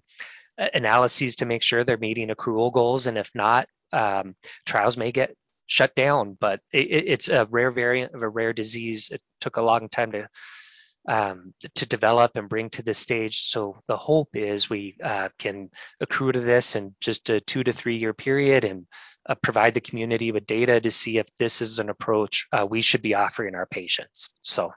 analyses 0.56 1.36
to 1.36 1.46
make 1.46 1.62
sure 1.62 1.84
they're 1.84 1.96
meeting 1.96 2.28
accrual 2.28 2.72
goals, 2.72 3.06
and 3.06 3.18
if 3.18 3.30
not, 3.34 3.68
um, 3.92 4.34
trials 4.66 4.96
may 4.96 5.12
get 5.12 5.34
shut 5.66 5.94
down. 5.94 6.36
But 6.38 6.60
it, 6.72 6.88
it's 6.90 7.28
a 7.28 7.46
rare 7.50 7.70
variant 7.70 8.14
of 8.14 8.22
a 8.22 8.28
rare 8.28 8.52
disease. 8.52 9.10
It 9.10 9.22
took 9.40 9.56
a 9.56 9.62
long 9.62 9.88
time 9.88 10.12
to 10.12 10.28
um, 11.06 11.52
to 11.74 11.86
develop 11.86 12.32
and 12.34 12.48
bring 12.48 12.70
to 12.70 12.82
this 12.82 12.98
stage. 12.98 13.42
So 13.48 13.82
the 13.88 13.96
hope 13.96 14.30
is 14.34 14.70
we 14.70 14.96
uh, 15.02 15.28
can 15.38 15.70
accrue 16.00 16.32
to 16.32 16.40
this 16.40 16.76
in 16.76 16.94
just 17.00 17.28
a 17.28 17.40
two 17.40 17.62
to 17.62 17.72
three 17.72 17.98
year 17.98 18.14
period 18.14 18.64
and 18.64 18.86
uh, 19.28 19.34
provide 19.34 19.74
the 19.74 19.80
community 19.82 20.32
with 20.32 20.46
data 20.46 20.80
to 20.80 20.90
see 20.90 21.18
if 21.18 21.26
this 21.38 21.60
is 21.60 21.78
an 21.78 21.90
approach 21.90 22.46
uh, 22.52 22.66
we 22.68 22.80
should 22.80 23.02
be 23.02 23.14
offering 23.14 23.54
our 23.54 23.66
patients. 23.66 24.30
So. 24.42 24.72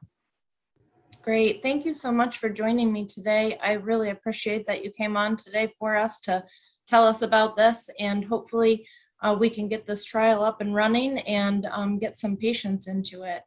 Great. 1.28 1.62
Thank 1.62 1.84
you 1.84 1.94
so 1.94 2.10
much 2.10 2.38
for 2.38 2.48
joining 2.48 2.90
me 2.90 3.06
today. 3.06 3.58
I 3.62 3.74
really 3.74 4.12
appreciate 4.12 4.66
that 4.68 4.82
you 4.82 4.92
came 4.92 5.18
on 5.18 5.36
today 5.36 5.74
for 5.78 5.98
us 5.98 6.22
to 6.22 6.42
tell 6.88 7.06
us 7.06 7.22
about 7.22 7.58
this 7.58 7.90
and 8.00 8.24
hopefully 8.24 8.88
uh, 9.22 9.36
we 9.38 9.50
can 9.50 9.68
get 9.68 9.86
this 9.86 10.06
trial 10.06 10.42
up 10.42 10.62
and 10.62 10.74
running 10.74 11.20
and 11.20 11.68
um, 11.70 12.00
get 12.00 12.18
some 12.18 12.38
patients 12.38 12.88
into 12.88 13.24
it. 13.24 13.44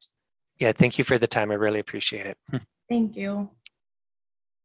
Yeah, 0.59 0.73
thank 0.73 0.99
you 0.99 1.05
for 1.05 1.17
the 1.17 1.27
time. 1.27 1.51
I 1.51 1.55
really 1.55 1.81
appreciate 1.81 2.27
it. 2.27 2.37
Thank 2.91 3.17
you. 3.17 3.49